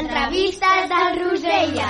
Entrevistes 0.00 0.88
del 0.88 1.18
Rosella. 1.20 1.88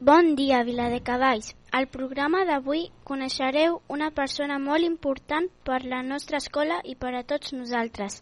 Bon 0.00 0.34
dia, 0.36 0.62
Viladecavalls. 0.64 1.57
Al 1.78 1.86
programa 1.86 2.40
d'avui 2.42 2.88
coneixereu 3.06 3.76
una 3.94 4.08
persona 4.10 4.56
molt 4.58 4.82
important 4.82 5.44
per 5.68 5.76
la 5.90 6.00
nostra 6.02 6.40
escola 6.42 6.80
i 6.82 6.96
per 6.98 7.12
a 7.14 7.20
tots 7.32 7.52
nosaltres. 7.54 8.16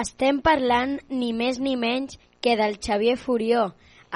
Estem 0.00 0.40
parlant 0.42 0.96
ni 1.20 1.28
més 1.42 1.60
ni 1.62 1.76
menys 1.76 2.18
que 2.42 2.56
del 2.58 2.80
Xavier 2.82 3.14
Furió, 3.26 3.68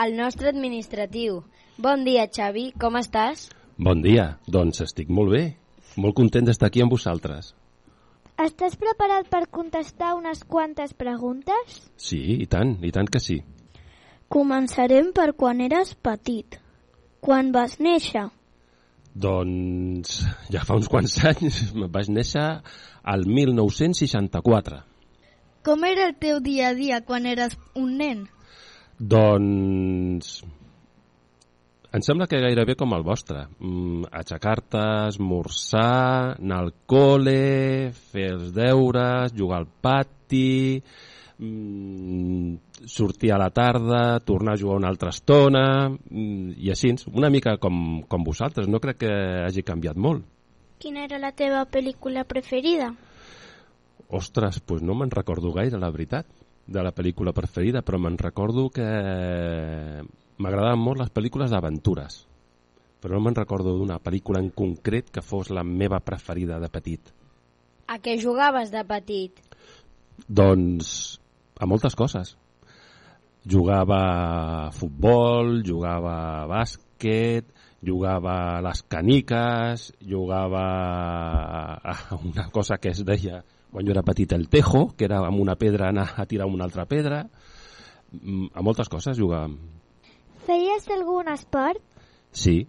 el 0.07 0.17
nostre 0.19 0.51
administratiu. 0.51 1.39
Bon 1.79 2.03
dia, 2.09 2.27
Xavi, 2.27 2.73
com 2.81 2.99
estàs? 2.99 3.47
Bon 3.79 4.03
dia, 4.03 4.27
doncs 4.59 4.83
estic 4.89 5.15
molt 5.21 5.31
bé. 5.37 5.45
Molt 5.95 6.19
content 6.19 6.51
d'estar 6.51 6.73
aquí 6.73 6.83
amb 6.83 6.99
vosaltres. 6.99 7.55
Estàs 8.43 8.75
preparat 8.75 9.31
per 9.31 9.47
contestar 9.61 10.17
unes 10.19 10.43
quantes 10.43 10.99
preguntes? 10.99 11.81
Sí, 11.95 12.25
i 12.43 12.51
tant, 12.51 12.75
i 12.83 12.91
tant 12.91 13.07
que 13.07 13.23
sí. 13.23 13.45
Començarem 14.27 15.15
per 15.15 15.31
quan 15.39 15.63
eres 15.63 15.95
petit. 15.95 16.65
Quan 17.27 17.51
vas 17.55 17.73
néixer? 17.83 18.29
Doncs 19.17 20.21
ja 20.53 20.61
fa 20.67 20.77
uns 20.79 20.87
quants 20.93 21.17
anys 21.27 21.63
vaig 21.97 22.11
néixer 22.15 22.45
al 23.03 23.27
1964. 23.27 24.83
Com 25.67 25.83
era 25.89 26.07
el 26.07 26.15
teu 26.23 26.39
dia 26.45 26.71
a 26.71 26.77
dia 26.79 27.01
quan 27.03 27.27
eres 27.27 27.57
un 27.75 27.97
nen? 27.99 28.23
Doncs 28.99 30.39
em 31.97 32.03
sembla 32.05 32.27
que 32.29 32.39
gairebé 32.43 32.75
com 32.77 32.93
el 32.93 33.03
vostre. 33.03 33.47
Mm, 33.59 34.07
Aixecar-te, 34.21 34.85
esmorzar, 35.09 36.37
anar 36.37 36.59
al 36.63 36.73
col·le, 36.87 37.91
fer 38.13 38.27
els 38.35 38.51
deures, 38.55 39.33
jugar 39.35 39.63
al 39.63 39.69
pati, 39.83 40.83
mm, 41.39 42.87
sortir 42.87 43.33
a 43.33 43.39
la 43.39 43.51
tarda, 43.51 44.21
tornar 44.21 44.55
a 44.55 44.61
jugar 44.61 44.77
una 44.77 44.89
altra 44.89 45.11
estona, 45.11 45.89
mm, 45.91 46.57
i 46.57 46.71
així, 46.71 46.95
una 47.13 47.31
mica 47.31 47.57
com, 47.59 48.03
com 48.09 48.25
vosaltres. 48.25 48.69
No 48.69 48.81
crec 48.81 49.05
que 49.05 49.13
hagi 49.45 49.63
canviat 49.63 49.97
molt. 49.97 50.25
Quina 50.79 51.05
era 51.05 51.19
la 51.19 51.33
teva 51.33 51.65
pel·lícula 51.65 52.25
preferida? 52.29 52.93
Ostres, 54.09 54.61
doncs 54.67 54.85
no 54.87 54.95
me'n 54.95 55.11
recordo 55.11 55.53
gaire, 55.53 55.79
la 55.81 55.91
veritat, 55.91 56.27
de 56.67 56.83
la 56.83 56.93
pel·lícula 56.93 57.33
preferida, 57.33 57.83
però 57.83 57.99
me'n 58.03 58.19
recordo 58.19 58.69
que 58.75 58.87
m'agradaven 60.43 60.83
molt 60.83 61.01
les 61.01 61.13
pel·lícules 61.15 61.51
d'aventures, 61.51 62.19
però 63.01 63.17
no 63.17 63.25
me'n 63.25 63.39
recordo 63.39 63.77
d'una 63.79 64.01
pel·lícula 64.03 64.43
en 64.43 64.51
concret 64.51 65.11
que 65.15 65.23
fos 65.23 65.51
la 65.51 65.65
meva 65.65 66.01
preferida 66.05 66.59
de 66.61 66.71
petit. 66.73 67.13
A 67.87 68.01
què 68.03 68.17
jugaves 68.19 68.73
de 68.75 68.83
petit? 68.85 69.39
Doncs 70.27 71.21
a 71.59 71.67
moltes 71.67 71.97
coses. 71.97 72.37
Jugava 73.47 73.99
a 74.67 74.71
futbol, 74.75 75.63
jugava 75.65 76.15
a 76.43 76.47
bàsquet, 76.51 77.47
jugava 77.87 78.57
a 78.57 78.63
les 78.65 78.83
caniques, 78.91 79.93
jugava 80.03 80.65
a 81.79 82.19
una 82.19 82.49
cosa 82.51 82.79
que 82.79 82.91
es 82.91 83.05
deia 83.07 83.45
quan 83.77 83.85
jo 83.85 83.93
era 83.93 84.03
petit 84.07 84.33
el 84.33 84.49
tejo, 84.49 84.87
que 84.97 85.05
era 85.05 85.19
amb 85.27 85.41
una 85.43 85.57
pedra 85.61 85.91
anar 85.91 86.07
a 86.17 86.25
tirar 86.25 86.47
una 86.49 86.65
altra 86.65 86.87
pedra. 86.89 87.27
Mm, 88.13 88.47
A 88.55 88.63
moltes 88.63 88.89
coses 88.89 89.19
jugàvem. 89.19 89.59
Feies 90.47 90.87
algun 90.95 91.29
esport? 91.29 91.83
Sí, 92.33 92.67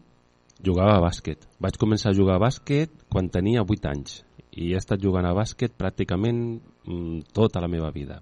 jugava 0.59 0.97
a 0.97 1.03
bàsquet. 1.05 1.45
Vaig 1.63 1.77
començar 1.79 2.11
a 2.11 2.17
jugar 2.17 2.35
a 2.35 2.43
bàsquet 2.43 2.91
quan 3.07 3.29
tenia 3.29 3.63
8 3.63 3.87
anys 3.87 4.23
i 4.51 4.73
he 4.73 4.77
estat 4.81 4.99
jugant 4.99 5.25
a 5.29 5.35
bàsquet 5.37 5.77
pràcticament 5.77 6.59
mm, 6.83 7.29
tota 7.31 7.61
la 7.63 7.69
meva 7.71 7.91
vida. 7.95 8.19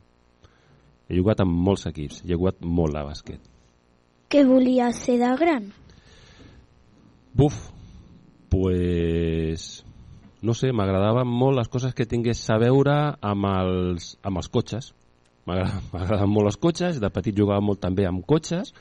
He 1.10 1.18
jugat 1.20 1.42
amb 1.44 1.54
molts 1.68 1.86
equips, 1.90 2.24
he 2.26 2.34
jugat 2.34 2.62
molt 2.66 2.96
a 2.98 3.04
bàsquet. 3.06 3.42
Què 4.30 4.42
volies 4.48 5.02
ser 5.06 5.20
de 5.22 5.32
gran? 5.40 5.68
Buf, 7.36 7.58
pues... 8.50 9.84
No 10.46 10.54
sé, 10.54 10.70
m'agradaven 10.76 11.26
molt 11.26 11.58
les 11.58 11.70
coses 11.74 11.94
que 11.98 12.06
tingués 12.06 12.44
a 12.54 12.58
veure 12.62 12.94
amb 13.22 13.48
els, 13.50 14.12
amb 14.22 14.38
els 14.42 14.50
cotxes. 14.54 14.92
M'agrada- 15.50 15.82
M'agradaven 15.94 16.30
molt 16.32 16.52
els 16.52 16.60
cotxes, 16.62 17.00
de 17.02 17.10
petit 17.14 17.38
jugava 17.38 17.64
molt 17.66 17.82
també 17.82 18.06
amb 18.06 18.26
cotxes, 18.30 18.74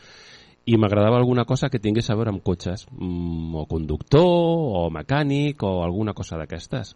i 0.66 0.76
m'agradava 0.80 1.16
alguna 1.20 1.44
cosa 1.48 1.68
que 1.72 1.80
tingués 1.80 2.08
a 2.10 2.16
veure 2.16 2.32
amb 2.32 2.42
cotxes, 2.44 2.86
mm, 2.90 3.54
o 3.54 3.64
conductor, 3.68 4.24
o 4.24 4.84
mecànic, 4.92 5.62
o 5.64 5.82
alguna 5.84 6.12
cosa 6.16 6.38
d'aquestes. 6.40 6.94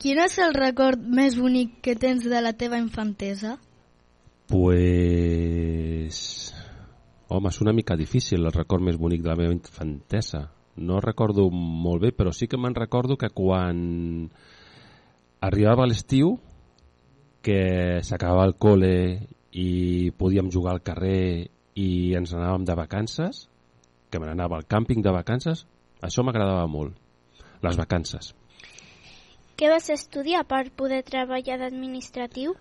Quin 0.00 0.18
és 0.22 0.38
el 0.42 0.54
record 0.54 1.02
més 1.02 1.36
bonic 1.38 1.80
que 1.84 1.94
tens 1.94 2.24
de 2.24 2.40
la 2.42 2.54
teva 2.54 2.78
infantesa? 2.80 3.58
Pues... 4.50 6.16
Home, 7.30 7.48
és 7.48 7.60
una 7.62 7.72
mica 7.72 7.94
difícil 7.94 8.42
el 8.42 8.52
record 8.52 8.82
més 8.82 8.96
bonic 8.98 9.22
de 9.22 9.30
la 9.30 9.36
meva 9.38 9.54
infantesa. 9.54 10.50
No 10.82 10.98
recordo 10.98 11.44
molt 11.54 12.02
bé, 12.02 12.10
però 12.10 12.32
sí 12.34 12.48
que 12.50 12.58
me'n 12.58 12.74
recordo 12.74 13.14
que 13.16 13.30
quan 13.30 13.76
arribava 15.46 15.86
l'estiu, 15.86 16.34
que 17.46 18.02
s'acabava 18.02 18.48
el 18.48 18.56
col·le 18.58 18.90
i 19.54 20.10
podíem 20.18 20.50
jugar 20.50 20.74
al 20.74 20.82
carrer 20.82 21.46
i 21.78 22.14
ens 22.18 22.34
anàvem 22.34 22.66
de 22.66 22.74
vacances, 22.74 23.46
que 24.10 24.18
me 24.18 24.26
n'anava 24.26 24.58
al 24.58 24.66
càmping 24.66 25.06
de 25.06 25.14
vacances, 25.14 25.62
això 26.02 26.26
m'agradava 26.26 26.66
molt, 26.66 26.98
les 27.62 27.78
vacances. 27.78 28.34
Què 29.54 29.70
vas 29.70 29.86
estudiar 29.94 30.42
per 30.50 30.64
poder 30.74 31.04
treballar 31.06 31.62
d'administratiu? 31.62 32.58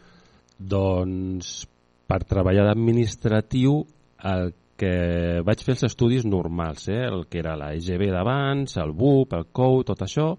Doncs 0.60 1.66
per 2.10 2.24
treballar 2.26 2.66
d'administratiu 2.66 3.84
el 4.30 4.52
que 4.80 5.44
vaig 5.46 5.62
fer 5.62 5.76
els 5.76 5.86
estudis 5.90 6.26
normals, 6.26 6.88
eh? 6.90 7.04
el 7.06 7.28
que 7.30 7.42
era 7.44 7.58
la 7.60 7.74
EGB 7.76 8.10
d'abans, 8.14 8.78
el 8.80 8.94
BUP, 8.96 9.36
el 9.36 9.50
COU, 9.52 9.84
tot 9.88 10.06
això, 10.06 10.30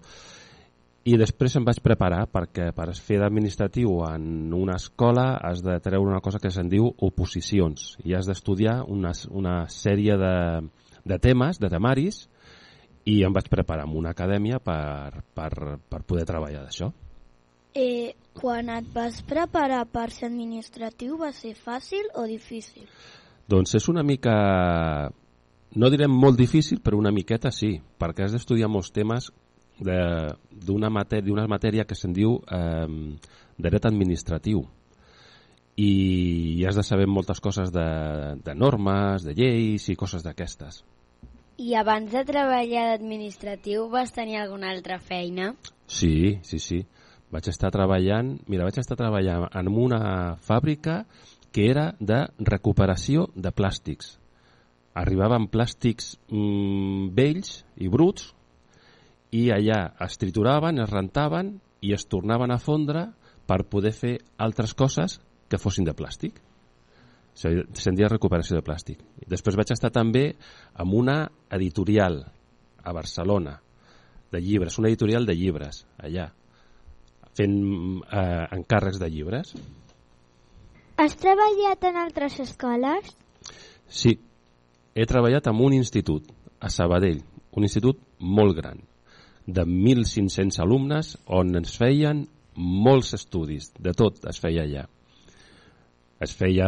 i 1.05 1.15
després 1.17 1.55
em 1.57 1.65
vaig 1.65 1.79
preparar 1.81 2.25
perquè 2.29 2.67
per 2.77 2.91
fer 2.93 3.17
d'administratiu 3.21 4.01
en 4.05 4.51
una 4.53 4.75
escola 4.77 5.31
has 5.41 5.63
de 5.65 5.79
treure 5.81 6.11
una 6.11 6.21
cosa 6.21 6.41
que 6.41 6.51
se'n 6.53 6.69
diu 6.69 6.91
oposicions 7.07 7.95
i 8.05 8.13
has 8.13 8.29
d'estudiar 8.29 8.81
una, 8.85 9.13
una 9.29 9.55
sèrie 9.69 10.17
de, 10.21 10.35
de 11.05 11.17
temes, 11.21 11.57
de 11.61 11.71
temaris, 11.73 12.27
i 13.09 13.23
em 13.25 13.33
vaig 13.33 13.49
preparar 13.49 13.87
en 13.87 13.95
una 13.97 14.11
acadèmia 14.13 14.59
per, 14.61 15.23
per, 15.33 15.51
per 15.89 16.03
poder 16.05 16.27
treballar 16.29 16.67
d'això. 16.67 16.91
Eh, 17.73 18.15
quan 18.35 18.69
et 18.69 18.87
vas 18.93 19.21
preparar 19.23 19.85
per 19.91 20.09
ser 20.11 20.27
administratiu 20.27 21.17
va 21.19 21.31
ser 21.31 21.53
fàcil 21.55 22.09
o 22.19 22.25
difícil? 22.27 22.87
Doncs 23.47 23.75
és 23.79 23.87
una 23.91 24.03
mica, 24.03 24.33
no 25.75 25.89
direm 25.91 26.11
molt 26.11 26.39
difícil, 26.39 26.81
però 26.83 26.99
una 26.99 27.11
miqueta 27.15 27.51
sí, 27.51 27.77
perquè 27.99 28.25
has 28.25 28.35
d'estudiar 28.35 28.69
molts 28.71 28.91
temes 28.91 29.31
de- 29.79 30.35
d'una 30.51 30.89
matèria, 30.89 31.47
matèria 31.47 31.85
que 31.85 31.95
se'n 31.95 32.13
diu 32.13 32.39
eh, 32.51 32.87
dret 33.57 33.85
administratiu 33.85 34.65
i 35.77 36.63
has 36.67 36.75
de 36.75 36.83
saber 36.83 37.07
moltes 37.07 37.39
coses 37.39 37.71
de, 37.71 37.87
de 38.43 38.55
normes, 38.55 39.23
de 39.23 39.33
lleis 39.33 39.87
i 39.89 39.95
coses 39.95 40.23
d'aquestes. 40.23 40.83
I 41.57 41.75
abans 41.75 42.11
de 42.11 42.23
treballar 42.25 42.87
d'administratiu 42.91 43.87
vas 43.89 44.11
tenir 44.11 44.41
alguna 44.41 44.71
altra 44.71 44.99
feina? 44.99 45.55
Sí, 45.87 46.39
sí, 46.43 46.59
sí. 46.59 46.85
Vaig 47.31 47.47
estar 47.47 47.71
treballant, 47.71 48.33
mira, 48.51 48.65
vaig 48.67 48.77
estar 48.81 48.97
treballant 48.99 49.45
en 49.55 49.69
una 49.71 50.35
fàbrica 50.43 51.05
que 51.51 51.69
era 51.71 51.93
de 51.99 52.25
recuperació 52.47 53.29
de 53.35 53.51
plàstics. 53.55 54.17
Arribaven 54.99 55.45
plàstics 55.51 56.17
mm, 56.27 57.11
vells 57.15 57.61
i 57.79 57.87
bruts 57.91 58.33
i 59.31 59.45
allà 59.55 59.93
es 60.03 60.17
trituraven, 60.19 60.81
es 60.83 60.89
rentaven 60.91 61.53
i 61.81 61.93
es 61.95 62.03
tornaven 62.11 62.51
a 62.51 62.59
fondre 62.59 63.05
per 63.47 63.63
poder 63.71 63.93
fer 63.95 64.17
altres 64.37 64.73
coses 64.75 65.19
que 65.47 65.59
fossin 65.59 65.87
de 65.87 65.95
plàstic. 65.95 66.35
Se- 67.33 67.63
Se'n 67.79 67.95
deia 67.95 68.11
recuperació 68.11 68.57
de 68.59 68.65
plàstic. 68.67 68.99
Després 69.27 69.55
vaig 69.55 69.71
estar 69.71 69.91
també 69.95 70.33
amb 70.75 70.93
una 70.99 71.29
editorial 71.49 72.25
a 72.83 72.91
Barcelona 72.93 73.55
de 74.31 74.39
llibres, 74.43 74.77
una 74.79 74.89
editorial 74.91 75.25
de 75.25 75.35
llibres 75.35 75.85
allà, 75.97 76.29
fent 77.37 77.55
eh, 78.03 78.47
encàrrecs 78.57 78.99
de 79.01 79.09
llibres. 79.11 79.53
Has 81.01 81.15
treballat 81.17 81.83
en 81.89 81.97
altres 81.97 82.39
escoles? 82.43 83.13
Sí, 83.89 84.15
he 84.93 85.05
treballat 85.09 85.47
en 85.49 85.61
un 85.65 85.73
institut, 85.73 86.27
a 86.59 86.69
Sabadell, 86.69 87.21
un 87.57 87.65
institut 87.67 87.99
molt 88.19 88.55
gran, 88.57 88.81
de 89.47 89.65
1.500 89.65 90.61
alumnes, 90.63 91.15
on 91.25 91.55
ens 91.57 91.77
feien 91.79 92.25
molts 92.55 93.15
estudis, 93.17 93.71
de 93.79 93.93
tot 93.97 94.25
es 94.29 94.39
feia 94.43 94.65
allà. 94.67 94.85
Es 96.21 96.35
feia 96.37 96.67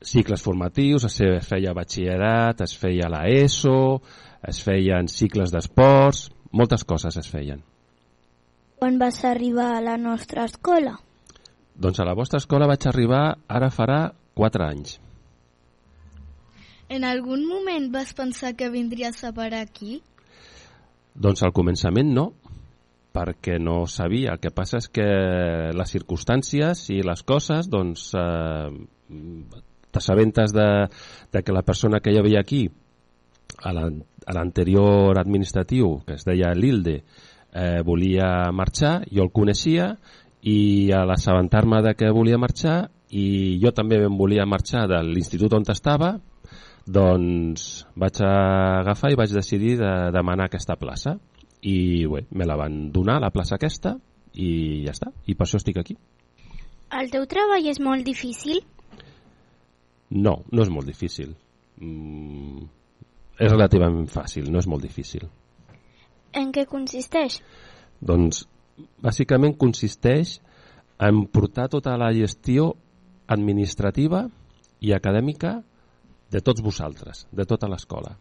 cicles 0.00 0.42
formatius, 0.42 1.04
es 1.04 1.46
feia 1.46 1.74
batxillerat, 1.76 2.62
es 2.64 2.76
feia 2.80 3.10
la 3.12 3.26
ESO, 3.28 4.00
es 4.48 4.62
feien 4.64 5.10
cicles 5.12 5.52
d'esports, 5.52 6.30
moltes 6.56 6.86
coses 6.88 7.18
es 7.20 7.28
feien. 7.28 7.60
Quan 8.80 8.96
vas 8.96 9.26
arribar 9.28 9.74
a 9.76 9.80
la 9.84 9.98
nostra 10.00 10.46
escola? 10.48 10.94
Doncs 11.76 11.98
a 12.00 12.04
la 12.08 12.14
vostra 12.16 12.38
escola 12.40 12.64
vaig 12.64 12.86
arribar 12.88 13.24
ara 13.44 13.68
farà 13.68 13.98
4 14.40 14.64
anys. 14.64 14.94
En 16.88 17.04
algun 17.04 17.44
moment 17.44 17.90
vas 17.92 18.14
pensar 18.16 18.54
que 18.56 18.70
vindries 18.72 19.20
a 19.28 19.34
parar 19.36 19.60
aquí? 19.66 20.00
Doncs 21.12 21.44
al 21.44 21.52
començament 21.52 22.08
no, 22.16 22.24
perquè 23.12 23.58
no 23.60 23.84
sabia. 23.84 24.32
El 24.32 24.40
que 24.40 24.48
passa 24.48 24.80
és 24.80 24.88
que 24.88 25.08
les 25.76 25.92
circumstàncies 25.92 26.86
i 26.96 27.02
les 27.04 27.20
coses, 27.28 27.68
doncs, 27.68 28.14
eh, 28.16 28.70
t'assabentes 29.92 30.56
de, 30.56 30.70
de 31.28 31.42
que 31.44 31.52
la 31.52 31.66
persona 31.68 32.00
que 32.00 32.16
hi 32.16 32.22
havia 32.22 32.40
aquí, 32.40 32.64
a 33.60 33.74
l'anterior 33.76 35.20
administratiu, 35.20 35.98
que 36.06 36.16
es 36.16 36.24
deia 36.24 36.54
Lilde, 36.56 37.02
eh, 37.02 37.29
volia 37.84 38.50
marxar, 38.54 39.00
jo 39.10 39.24
el 39.26 39.32
coneixia, 39.34 39.96
i 40.46 40.90
a 40.94 41.04
l'assabentar-me 41.04 41.82
de 41.82 41.94
que 41.98 42.12
volia 42.14 42.38
marxar, 42.38 42.90
i 43.10 43.58
jo 43.62 43.72
també 43.74 43.98
em 44.06 44.16
volia 44.16 44.46
marxar 44.46 44.86
de 44.88 45.00
l'institut 45.02 45.52
on 45.52 45.66
estava, 45.68 46.14
doncs 46.86 47.86
vaig 47.98 48.22
agafar 48.24 49.10
i 49.12 49.18
vaig 49.18 49.34
decidir 49.34 49.76
de 49.78 49.90
demanar 50.14 50.46
aquesta 50.48 50.78
plaça 50.78 51.18
i 51.62 52.06
bé, 52.06 52.24
me 52.30 52.46
la 52.46 52.56
van 52.56 52.90
donar, 52.92 53.20
la 53.20 53.30
plaça 53.30 53.56
aquesta, 53.56 53.96
i 54.34 54.82
ja 54.86 54.94
està, 54.94 55.10
i 55.26 55.34
per 55.34 55.46
això 55.46 55.60
estic 55.60 55.80
aquí. 55.80 55.96
El 56.96 57.10
teu 57.12 57.26
treball 57.30 57.66
és 57.70 57.80
molt 57.82 58.06
difícil? 58.06 58.62
No, 60.10 60.40
no 60.50 60.62
és 60.64 60.70
molt 60.72 60.88
difícil. 60.88 61.34
Mm, 61.78 62.64
és 63.38 63.52
relativament 63.52 64.08
fàcil, 64.10 64.48
no 64.50 64.58
és 64.58 64.66
molt 64.70 64.82
difícil. 64.82 65.28
En 66.36 66.52
què 66.54 66.66
consisteix? 66.70 67.40
Doncs, 68.00 68.44
bàsicament 69.02 69.56
consisteix 69.58 70.38
en 71.00 71.24
portar 71.32 71.68
tota 71.72 71.96
la 72.00 72.12
gestió 72.14 72.74
administrativa 73.30 74.26
i 74.80 74.92
acadèmica 74.92 75.60
de 76.30 76.40
tots 76.40 76.62
vosaltres, 76.62 77.26
de 77.32 77.46
tota 77.48 77.68
l'escola. 77.70 78.16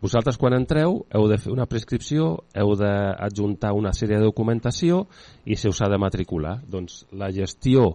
Vosaltres 0.00 0.36
quan 0.36 0.52
entreu 0.52 1.00
heu 1.08 1.24
de 1.30 1.38
fer 1.40 1.50
una 1.52 1.66
prescripció, 1.66 2.44
heu 2.54 2.74
d'adjuntar 2.76 3.72
una 3.72 3.94
sèrie 3.96 4.18
de 4.20 4.28
documentació 4.28 5.06
i 5.44 5.56
se 5.56 5.72
us 5.72 5.80
ha 5.80 5.88
de 5.88 5.98
matricular. 5.98 6.58
Doncs 6.68 7.06
la 7.16 7.30
gestió 7.32 7.94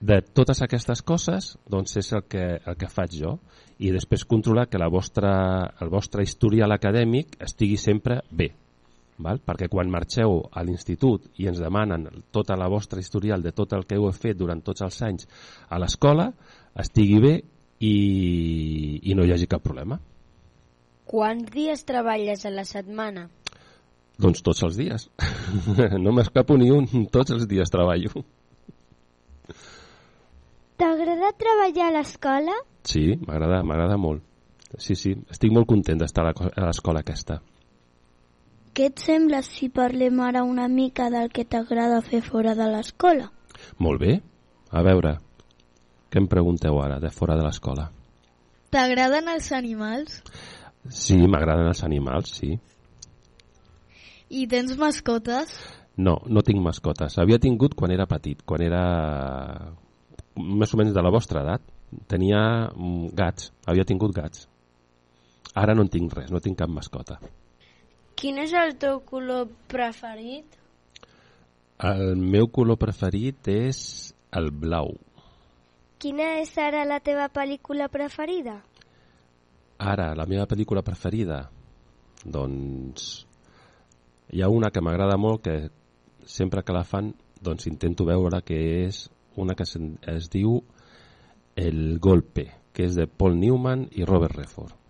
de 0.00 0.20
totes 0.20 0.60
aquestes 0.62 1.00
coses 1.06 1.54
doncs 1.70 1.96
és 2.02 2.12
el 2.12 2.26
que, 2.28 2.44
el 2.58 2.76
que 2.76 2.90
faig 2.92 3.14
jo 3.16 3.38
i 3.78 3.92
després 3.94 4.26
controlar 4.28 4.66
que 4.68 4.80
la 4.80 4.90
vostra, 4.92 5.32
el 5.80 5.88
vostre 5.92 6.26
historial 6.26 6.74
acadèmic 6.74 7.38
estigui 7.40 7.78
sempre 7.80 8.20
bé. 8.30 8.50
Val? 9.22 9.40
Perquè 9.40 9.68
quan 9.72 9.90
marxeu 9.90 10.42
a 10.52 10.62
l'institut 10.66 11.30
i 11.40 11.48
ens 11.48 11.60
demanen 11.62 12.08
tota 12.34 12.56
la 12.56 12.68
vostra 12.68 13.00
historial 13.00 13.42
de 13.42 13.52
tot 13.56 13.72
el 13.72 13.86
que 13.88 13.96
heu 13.96 14.10
fet 14.12 14.36
durant 14.36 14.60
tots 14.64 14.84
els 14.84 15.00
anys 15.02 15.28
a 15.68 15.80
l'escola, 15.80 16.28
estigui 16.76 17.20
bé 17.22 17.34
i, 17.80 17.94
i 19.02 19.16
no 19.16 19.24
hi 19.24 19.32
hagi 19.32 19.48
cap 19.48 19.64
problema. 19.64 19.98
Quants 21.06 21.50
dies 21.54 21.84
treballes 21.86 22.44
a 22.44 22.52
la 22.52 22.66
setmana? 22.66 23.28
Doncs 24.20 24.42
tots 24.42 24.64
els 24.66 24.76
dies. 24.76 25.08
no 26.04 26.12
m'escapo 26.12 26.56
ni 26.60 26.70
un, 26.72 26.88
tots 27.12 27.32
els 27.36 27.46
dies 27.48 27.72
treballo. 27.72 28.24
T'agrada 30.76 31.32
treballar 31.40 31.88
a 31.88 31.92
l'escola? 31.94 32.56
Sí, 32.84 33.14
m'agrada, 33.24 33.62
m'agrada 33.64 33.96
molt. 34.00 34.24
Sí, 34.82 34.96
sí, 34.98 35.14
estic 35.32 35.52
molt 35.54 35.68
content 35.70 36.00
d'estar 36.00 36.26
a 36.26 36.66
l'escola 36.66 37.00
aquesta. 37.00 37.38
Què 38.76 38.90
et 38.90 39.00
sembla 39.00 39.38
si 39.40 39.70
parlem 39.72 40.18
ara 40.20 40.42
una 40.44 40.66
mica 40.68 41.06
del 41.08 41.30
que 41.32 41.46
t'agrada 41.48 42.02
fer 42.04 42.18
fora 42.20 42.52
de 42.58 42.66
l'escola? 42.68 43.30
Molt 43.80 44.02
bé. 44.02 44.16
A 44.68 44.82
veure, 44.84 45.14
què 46.12 46.20
em 46.20 46.26
pregunteu 46.28 46.76
ara 46.82 46.98
de 47.00 47.08
fora 47.08 47.38
de 47.38 47.46
l'escola? 47.46 47.86
T'agraden 48.76 49.30
els 49.32 49.48
animals? 49.56 50.18
Sí, 50.92 51.16
m'agraden 51.16 51.70
els 51.70 51.80
animals, 51.88 52.34
sí. 52.36 52.50
I 54.28 54.44
tens 54.52 54.76
mascotes? 54.76 55.56
No, 55.96 56.18
no 56.28 56.44
tinc 56.44 56.60
mascotes. 56.60 57.16
Havia 57.16 57.40
tingut 57.40 57.78
quan 57.80 57.96
era 57.96 58.04
petit, 58.10 58.44
quan 58.44 58.66
era 58.66 58.84
més 60.36 60.76
o 60.76 60.82
menys 60.82 60.92
de 60.92 61.06
la 61.06 61.14
vostra 61.16 61.46
edat. 61.46 61.64
Tenia 62.12 62.44
mm, 62.74 63.16
gats, 63.16 63.54
havia 63.64 63.88
tingut 63.88 64.12
gats. 64.12 64.44
Ara 65.56 65.72
no 65.72 65.88
en 65.88 65.94
tinc 65.96 66.12
res, 66.12 66.28
no 66.28 66.44
tinc 66.44 66.60
cap 66.60 66.68
mascota. 66.68 67.22
Quin 68.16 68.38
és 68.40 68.52
el 68.56 68.78
teu 68.80 69.02
color 69.04 69.50
preferit? 69.68 70.54
El 71.84 72.14
meu 72.16 72.46
color 72.48 72.78
preferit 72.80 73.50
és 73.52 73.80
el 74.38 74.48
blau. 74.62 74.94
Quina 76.00 76.30
és 76.40 76.54
ara 76.56 76.86
la 76.88 76.96
teva 77.04 77.26
pel·lícula 77.28 77.90
preferida? 77.92 78.54
Ara, 79.76 80.14
la 80.16 80.24
meva 80.24 80.46
pel·lícula 80.48 80.80
preferida? 80.86 81.42
Doncs 82.24 83.26
hi 84.32 84.40
ha 84.40 84.48
una 84.48 84.72
que 84.72 84.80
m'agrada 84.80 85.20
molt 85.20 85.44
que 85.44 85.58
sempre 86.24 86.64
que 86.64 86.72
la 86.72 86.86
fan 86.88 87.12
doncs 87.44 87.68
intento 87.68 88.08
veure 88.08 88.40
que 88.48 88.62
és 88.86 89.04
una 89.36 89.54
que 89.54 89.68
es, 89.68 89.76
es 90.16 90.32
diu 90.32 90.62
El 91.54 92.00
Golpe, 92.00 92.48
que 92.72 92.88
és 92.88 92.96
de 92.96 93.06
Paul 93.06 93.36
Newman 93.44 93.86
i 93.92 94.08
Robert 94.08 94.40
Redford. 94.40 94.85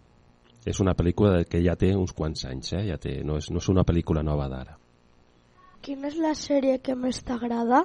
És 0.66 0.80
una 0.82 0.96
pel·lícula 0.98 1.44
que 1.46 1.60
ja 1.62 1.76
té 1.78 1.92
uns 1.94 2.12
quants 2.16 2.44
anys, 2.48 2.72
eh? 2.74 2.82
ja 2.88 2.96
té, 2.98 3.22
no, 3.24 3.36
és, 3.38 3.50
no 3.54 3.58
és 3.62 3.68
una 3.70 3.84
pel·lícula 3.86 4.22
nova 4.26 4.48
d'ara. 4.50 4.74
Quina 5.86 6.08
és 6.10 6.16
la 6.18 6.34
sèrie 6.34 6.80
que 6.82 6.94
més 6.98 7.22
t'agrada? 7.22 7.84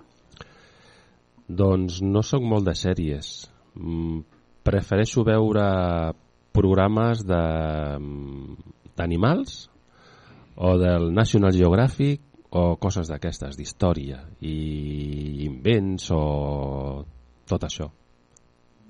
Doncs 1.45 2.01
no 2.01 2.21
sóc 2.25 2.41
molt 2.41 2.65
de 2.65 2.73
sèries. 2.79 3.51
Mm, 3.77 4.19
prefereixo 4.65 5.23
veure 5.27 5.65
programes 6.55 7.21
d'animals 8.97 9.69
o 10.57 10.77
del 10.81 11.13
National 11.13 11.51
Geographic 11.55 12.21
o 12.51 12.75
coses 12.81 13.07
d'aquestes, 13.07 13.55
d'història 13.55 14.25
i 14.43 15.45
invents 15.45 16.09
o 16.11 17.05
tot 17.47 17.63
això. 17.67 17.87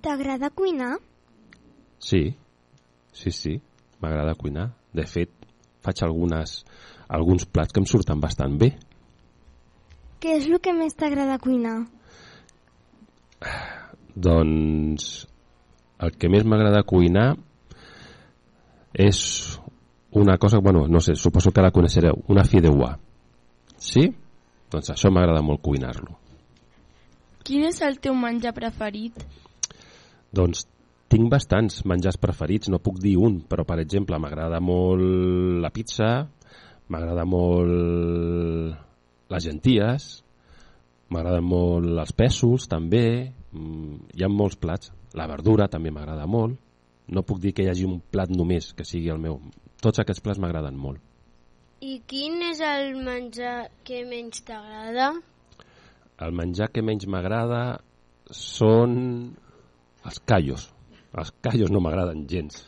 T'agrada 0.01 0.49
cuinar? 0.49 0.97
Sí, 2.01 2.33
sí, 3.13 3.31
sí, 3.31 3.61
m'agrada 4.01 4.35
cuinar. 4.35 4.71
De 4.93 5.05
fet, 5.07 5.31
faig 5.85 6.03
algunes, 6.05 6.61
alguns 7.07 7.45
plats 7.45 7.73
que 7.73 7.81
em 7.81 7.87
surten 7.89 8.21
bastant 8.21 8.57
bé. 8.59 8.73
Què 10.21 10.35
és 10.37 10.47
el 10.49 10.59
que 10.61 10.73
més 10.75 10.93
t'agrada 10.97 11.39
cuinar? 11.41 11.79
Doncs 14.13 15.07
el 16.01 16.13
que 16.17 16.29
més 16.29 16.45
m'agrada 16.45 16.83
cuinar 16.85 17.31
és 18.93 19.21
una 20.11 20.37
cosa, 20.37 20.59
bueno, 20.59 20.87
no 20.87 20.99
sé, 20.99 21.15
suposo 21.15 21.51
que 21.51 21.63
la 21.63 21.71
coneixereu, 21.71 22.19
una 22.27 22.43
fideuà. 22.43 22.97
Sí? 23.77 24.09
Doncs 24.71 24.91
això 24.93 25.11
m'agrada 25.11 25.41
molt 25.45 25.61
cuinar-lo. 25.63 26.17
Quin 27.47 27.65
és 27.65 27.79
el 27.81 27.97
teu 28.03 28.13
menjar 28.13 28.53
preferit? 28.53 29.23
Doncs 30.31 30.67
tinc 31.11 31.27
bastants 31.31 31.81
menjars 31.89 32.17
preferits, 32.21 32.69
no 32.71 32.79
puc 32.79 33.01
dir 33.03 33.17
un, 33.19 33.41
però 33.43 33.65
per 33.67 33.81
exemple 33.83 34.19
m'agrada 34.21 34.61
molt 34.63 35.03
la 35.63 35.71
pizza, 35.75 36.11
m'agrada 36.91 37.25
molt 37.27 38.77
les 39.31 39.43
genties, 39.43 40.07
m'agraden 41.11 41.43
molt 41.43 41.99
els 41.99 42.15
pèsols 42.15 42.67
també, 42.71 43.31
mm, 43.51 44.15
hi 44.15 44.23
ha 44.23 44.31
molts 44.31 44.55
plats, 44.55 44.91
la 45.13 45.27
verdura 45.27 45.67
també 45.67 45.91
m'agrada 45.91 46.27
molt, 46.27 46.55
no 47.11 47.23
puc 47.27 47.39
dir 47.43 47.53
que 47.53 47.63
hi 47.63 47.69
hagi 47.71 47.85
un 47.85 47.99
plat 47.99 48.29
només 48.31 48.71
que 48.73 48.87
sigui 48.87 49.11
el 49.11 49.19
meu, 49.19 49.39
tots 49.81 49.99
aquests 49.99 50.23
plats 50.23 50.39
m'agraden 50.39 50.77
molt. 50.77 51.01
I 51.81 52.01
quin 52.07 52.41
és 52.45 52.59
el 52.61 52.95
menjar 53.03 53.71
que 53.83 54.03
menys 54.05 54.43
t'agrada? 54.45 55.15
El 56.21 56.35
menjar 56.37 56.69
que 56.71 56.83
menys 56.85 57.07
m'agrada 57.09 57.81
són 58.29 58.93
els 60.05 60.19
callos. 60.29 60.69
Els 61.17 61.33
callos 61.43 61.71
no 61.73 61.81
m'agraden 61.83 62.23
gens. 62.29 62.61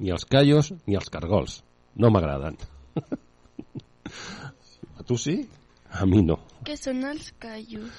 Ni 0.00 0.10
els 0.14 0.24
callos 0.24 0.72
ni 0.86 0.96
els 0.98 1.10
cargols. 1.12 1.60
No 1.94 2.10
m'agraden. 2.10 2.56
A 4.98 5.04
tu 5.06 5.18
sí? 5.20 5.42
A 5.90 6.06
mi 6.06 6.22
no. 6.24 6.38
Què 6.64 6.76
són 6.80 7.04
els 7.06 7.30
callos? 7.38 7.90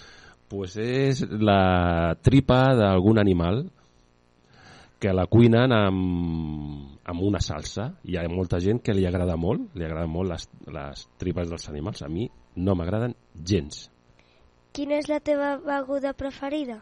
Pues 0.49 0.75
és 0.81 1.21
la 1.41 2.15
tripa 2.25 2.75
d'algun 2.77 3.19
animal 3.21 3.65
que 4.99 5.13
la 5.13 5.27
cuinen 5.29 5.73
amb, 5.75 6.97
amb 7.05 7.21
una 7.21 7.41
salsa. 7.43 7.91
Hi 8.05 8.17
ha 8.17 8.25
molta 8.31 8.59
gent 8.63 8.81
que 8.81 8.95
li 8.95 9.05
agrada 9.05 9.37
molt, 9.37 9.75
li 9.77 9.85
agrada 9.85 10.09
molt 10.09 10.33
les, 10.33 10.47
les 10.73 11.07
tripes 11.21 11.51
dels 11.51 11.69
animals. 11.69 12.01
A 12.01 12.09
mi 12.09 12.29
no 12.55 12.75
m'agraden 12.75 13.13
gens. 13.35 13.89
Quina 14.75 14.97
és 14.99 15.07
la 15.07 15.21
teva 15.23 15.55
beguda 15.61 16.15
preferida? 16.17 16.81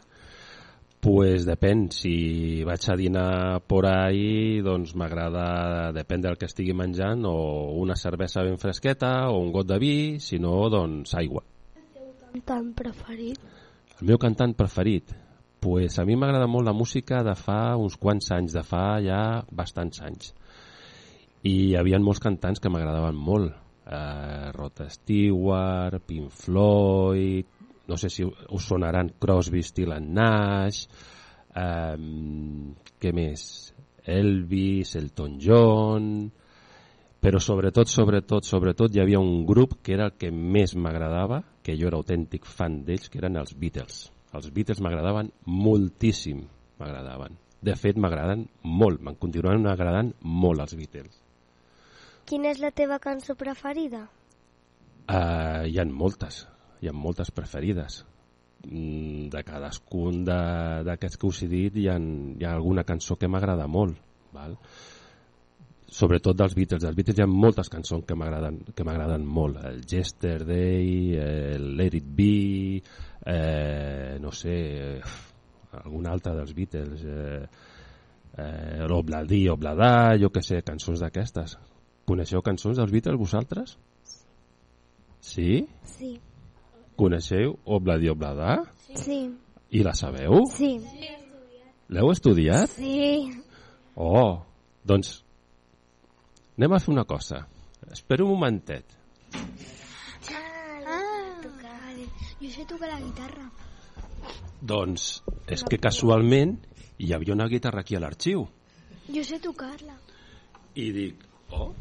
Pues 1.04 1.42
depèn, 1.44 1.90
si 1.92 2.64
vaig 2.64 2.86
a 2.88 2.94
dinar 2.96 3.60
por 3.68 3.84
ahí, 3.84 4.62
doncs 4.64 4.94
m'agrada, 4.96 5.90
depèn 5.92 6.22
del 6.24 6.38
que 6.40 6.48
estigui 6.48 6.72
menjant, 6.72 7.26
o 7.28 7.74
una 7.76 7.92
cervesa 7.92 8.40
ben 8.46 8.56
fresqueta, 8.56 9.10
o 9.28 9.42
un 9.42 9.50
got 9.52 9.68
de 9.68 9.76
vi, 9.82 9.96
si 10.16 10.38
no, 10.40 10.54
doncs 10.72 11.12
aigua. 11.20 11.42
Cantant 12.32 12.70
preferit? 12.78 13.42
El 14.00 14.08
meu 14.08 14.16
cantant 14.22 14.56
preferit? 14.56 15.12
Pues 15.60 15.98
a 16.00 16.06
mi 16.08 16.16
m'agrada 16.16 16.48
molt 16.48 16.70
la 16.70 16.72
música 16.72 17.20
de 17.26 17.36
fa 17.36 17.76
uns 17.76 17.98
quants 18.00 18.32
anys, 18.32 18.56
de 18.56 18.64
fa 18.64 18.96
ja 19.04 19.20
bastants 19.52 20.00
anys. 20.08 20.32
I 21.44 21.52
hi 21.66 21.74
havia 21.76 22.00
molts 22.00 22.24
cantants 22.24 22.64
que 22.64 22.72
m'agradaven 22.72 23.20
molt. 23.28 23.52
Eh, 23.84 24.48
Rod 24.56 24.86
Stewart, 24.88 26.00
Pink 26.08 26.32
Floyd, 26.32 27.63
no 27.88 27.98
sé 28.00 28.10
si 28.10 28.24
us 28.24 28.64
sonaran 28.64 29.12
Crosby, 29.20 29.62
Still 29.62 29.92
and 29.92 30.14
Nash, 30.16 30.86
eh, 31.54 31.96
què 33.00 33.12
més? 33.16 33.44
Elvis, 34.04 34.96
Elton 35.00 35.38
John, 35.40 36.08
però 37.24 37.40
sobretot, 37.40 37.88
sobretot, 37.88 38.44
sobretot 38.44 38.92
hi 38.92 39.00
havia 39.00 39.20
un 39.20 39.46
grup 39.48 39.78
que 39.82 39.94
era 39.94 40.10
el 40.10 40.18
que 40.20 40.28
més 40.30 40.74
m'agradava, 40.76 41.40
que 41.64 41.76
jo 41.80 41.88
era 41.88 41.96
autèntic 41.96 42.44
fan 42.44 42.82
d'ells, 42.84 43.08
que 43.08 43.22
eren 43.22 43.40
els 43.40 43.54
Beatles. 43.56 44.02
Els 44.36 44.50
Beatles 44.52 44.82
m'agradaven 44.84 45.30
moltíssim, 45.48 46.42
m'agradaven. 46.80 47.38
De 47.64 47.72
fet, 47.80 47.96
m'agraden 47.96 48.44
molt, 48.68 49.00
me'n 49.00 49.16
continuen 49.16 49.64
agradant 49.70 50.12
molt 50.20 50.60
els 50.66 50.76
Beatles. 50.76 51.16
Quina 52.28 52.50
és 52.52 52.60
la 52.60 52.74
teva 52.76 52.98
cançó 53.00 53.38
preferida? 53.40 54.04
Uh, 55.04 55.64
hi 55.68 55.80
han 55.80 55.92
moltes, 55.92 56.42
hi 56.84 56.90
ha 56.90 56.96
moltes 56.96 57.32
preferides. 57.34 58.02
Mm, 58.64 59.28
De 59.32 59.42
cadascun 59.44 60.24
d'aquests 60.24 61.20
que 61.20 61.28
us 61.28 61.42
he 61.44 61.48
dit 61.48 61.80
hi 61.80 61.88
ha, 61.88 61.96
hi 61.98 62.44
ha 62.44 62.52
alguna 62.54 62.84
cançó 62.84 63.16
que 63.16 63.28
m'agrada 63.28 63.66
molt. 63.68 63.96
Val? 64.34 64.56
Sobretot 65.94 66.36
dels 66.36 66.56
Beatles. 66.56 66.82
Dels 66.82 66.96
Beatles 66.96 67.18
hi 67.18 67.22
ha 67.24 67.30
moltes 67.30 67.70
cançons 67.70 68.04
que 68.08 68.16
m'agraden 68.18 68.60
que 68.74 68.86
m'agraden 68.86 69.24
molt. 69.24 69.60
El 69.70 69.84
Yesterday, 69.86 71.14
el 71.22 71.68
Let 71.78 72.00
It 72.00 72.08
Be, 72.18 72.82
eh, 73.34 74.18
no 74.20 74.32
sé, 74.32 74.56
alguna 75.84 76.12
altra 76.16 76.34
dels 76.34 76.54
Beatles, 76.56 77.04
eh, 77.04 77.46
eh, 78.36 78.84
l'Obladí, 78.90 79.46
Obladà, 79.48 80.18
jo 80.20 80.32
que 80.34 80.42
sé, 80.42 80.62
cançons 80.66 81.04
d'aquestes. 81.04 81.56
Coneixeu 82.04 82.42
cançons 82.42 82.76
dels 82.80 82.92
Beatles 82.92 83.20
vosaltres? 83.20 83.78
Sí? 85.24 85.64
Sí. 85.88 86.16
Coneixeu 86.96 87.56
Obladi 87.64 88.08
Obladà? 88.12 88.60
Sí. 88.94 89.18
I 89.74 89.82
la 89.82 89.94
sabeu? 89.98 90.44
Sí. 90.54 90.76
L'heu 91.90 92.10
estudiat? 92.12 92.70
Sí. 92.70 93.30
Oh, 93.96 94.42
doncs 94.86 95.18
anem 96.58 96.74
a 96.74 96.80
fer 96.82 96.92
una 96.94 97.04
cosa. 97.04 97.42
Espera 97.90 98.24
un 98.24 98.30
momentet. 98.36 98.94
Ah, 100.30 101.10
Jo 102.40 102.50
sé 102.50 102.64
tocar 102.68 102.88
la 102.90 103.00
guitarra. 103.00 103.44
Doncs 104.60 105.22
és 105.50 105.62
que 105.68 105.78
casualment 105.82 106.56
hi 106.98 107.12
havia 107.12 107.34
una 107.34 107.46
guitarra 107.48 107.82
aquí 107.84 107.96
a 107.96 108.00
l'arxiu 108.02 108.46
Jo 109.08 109.24
sé 109.24 109.38
tocar-la. 109.40 109.96
i 110.74 110.90
dic, 110.90 111.20
oh, 111.54 111.72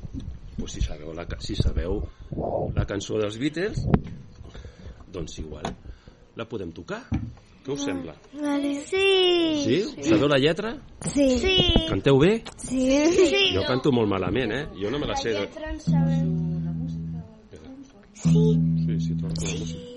pues 0.57 0.73
si 0.75 0.81
sabeu 0.81 1.13
la, 1.17 1.25
si 1.39 1.55
sabeu 1.55 2.01
la 2.75 2.85
cançó 2.85 3.17
dels 3.17 3.39
Beatles, 3.41 3.79
doncs 5.13 5.37
igual 5.43 5.69
la 6.35 6.45
podem 6.49 6.73
tocar. 6.73 7.03
Què 7.63 7.71
us 7.71 7.85
sembla? 7.87 8.11
Vale. 8.35 8.73
Sí. 8.83 9.03
Sí? 9.63 9.77
Sabeu 10.03 10.27
la 10.27 10.39
lletra? 10.41 10.73
Sí. 11.07 11.29
Sí. 11.39 11.55
Canteu 11.87 12.19
bé? 12.19 12.33
Sí. 12.57 12.83
sí. 13.15 13.45
Jo 13.55 13.63
canto 13.69 13.93
molt 13.95 14.11
malament, 14.11 14.51
eh? 14.51 14.65
Jo 14.81 14.91
no 14.91 14.99
me 14.99 15.07
la 15.07 15.15
sé. 15.15 15.31
De... 15.37 15.47
Sí. 18.13 18.43
Sí, 18.83 18.99
sí, 18.99 19.15
trobo 19.15 19.31
la 19.31 19.55
música. 19.59 19.93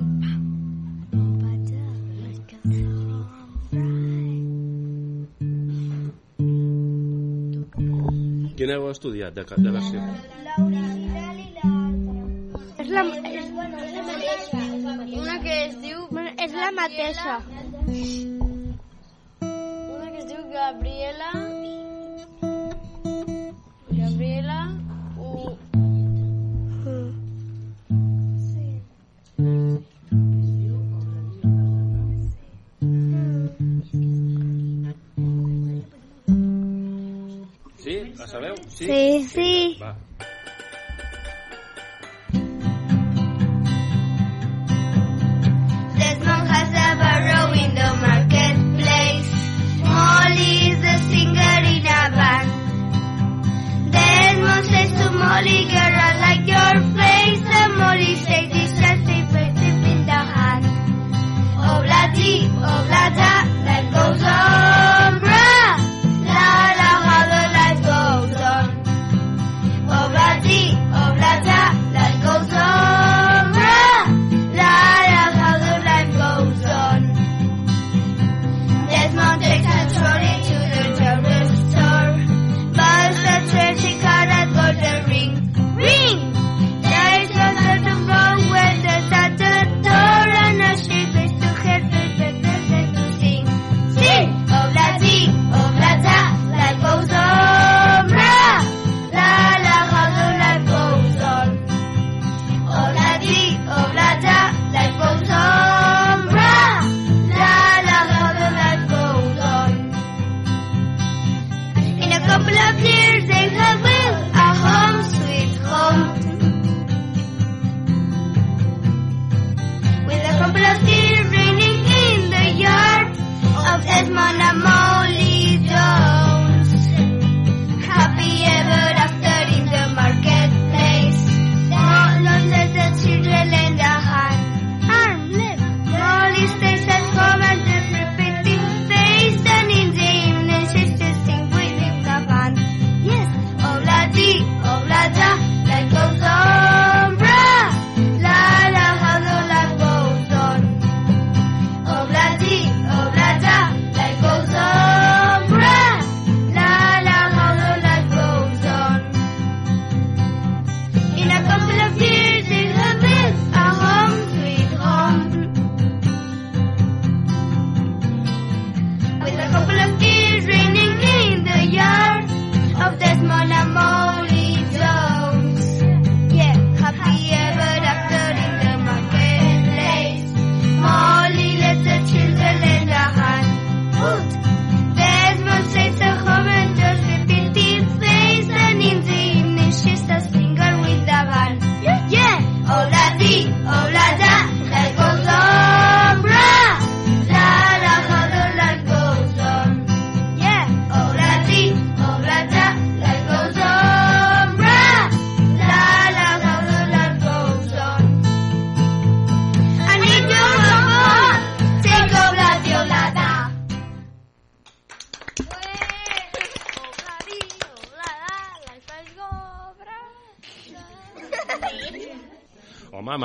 Quin 8.56 8.70
heu 8.72 8.86
estudiat 8.88 9.34
de, 9.36 9.44
de 9.44 9.70
versió? 9.74 11.25
És 12.86 12.92
la, 12.94 13.02
és, 13.02 13.46
una 15.18 15.40
que 15.42 15.54
es 15.64 15.72
diu... 15.82 16.04
Bueno, 16.12 16.30
és 16.44 16.52
la 16.54 16.68
mateixa. 16.76 17.34
Una 19.42 20.12
que 20.12 20.18
es 20.22 20.28
diu 20.30 20.46
Gabriela... 20.54 21.32
Gabriela... 21.34 21.85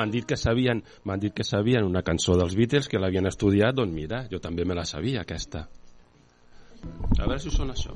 m'han 0.02 0.10
dit 0.10 0.26
que 0.26 0.38
sabien, 0.38 0.82
m'han 1.06 1.22
dit 1.22 1.34
que 1.38 1.46
sabien 1.46 1.86
una 1.86 2.02
cançó 2.02 2.34
dels 2.40 2.56
Beatles 2.58 2.90
que 2.90 3.00
l'havien 3.00 3.30
estudiat, 3.30 3.76
doncs 3.78 3.94
mira, 3.94 4.26
jo 4.32 4.42
també 4.42 4.66
me 4.66 4.78
la 4.78 4.86
sabia 4.90 5.22
aquesta. 5.22 5.68
A 7.20 7.28
veure 7.28 7.38
si 7.40 7.54
sona 7.54 7.78
això. 7.78 7.94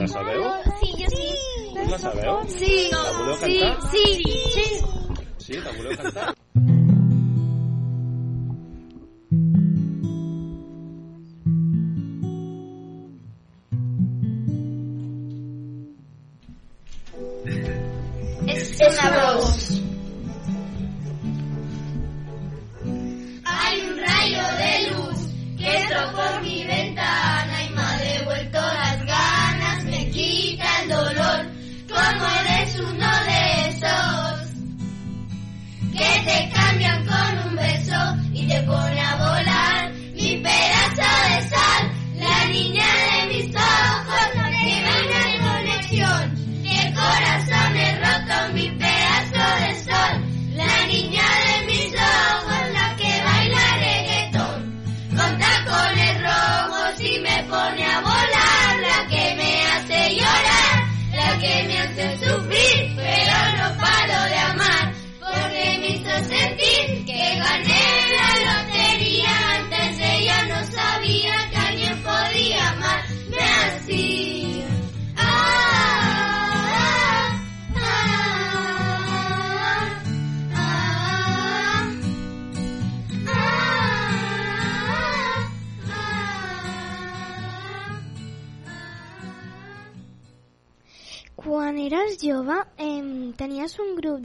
La 0.00 0.08
sabeu? 0.08 0.44
Sí, 0.80 0.92
jo 1.00 1.08
sí. 1.14 1.30
Us 1.80 1.90
la 1.94 1.98
sabeu? 2.04 2.44
Sí. 2.52 2.74
La 2.92 3.00
voleu 3.16 3.40
cantar? 3.40 3.72
Sí, 3.94 4.04
sí. 4.20 4.68
Sí, 5.38 5.58
la 5.64 5.72
voleu 5.78 5.96
cantar? 5.96 6.39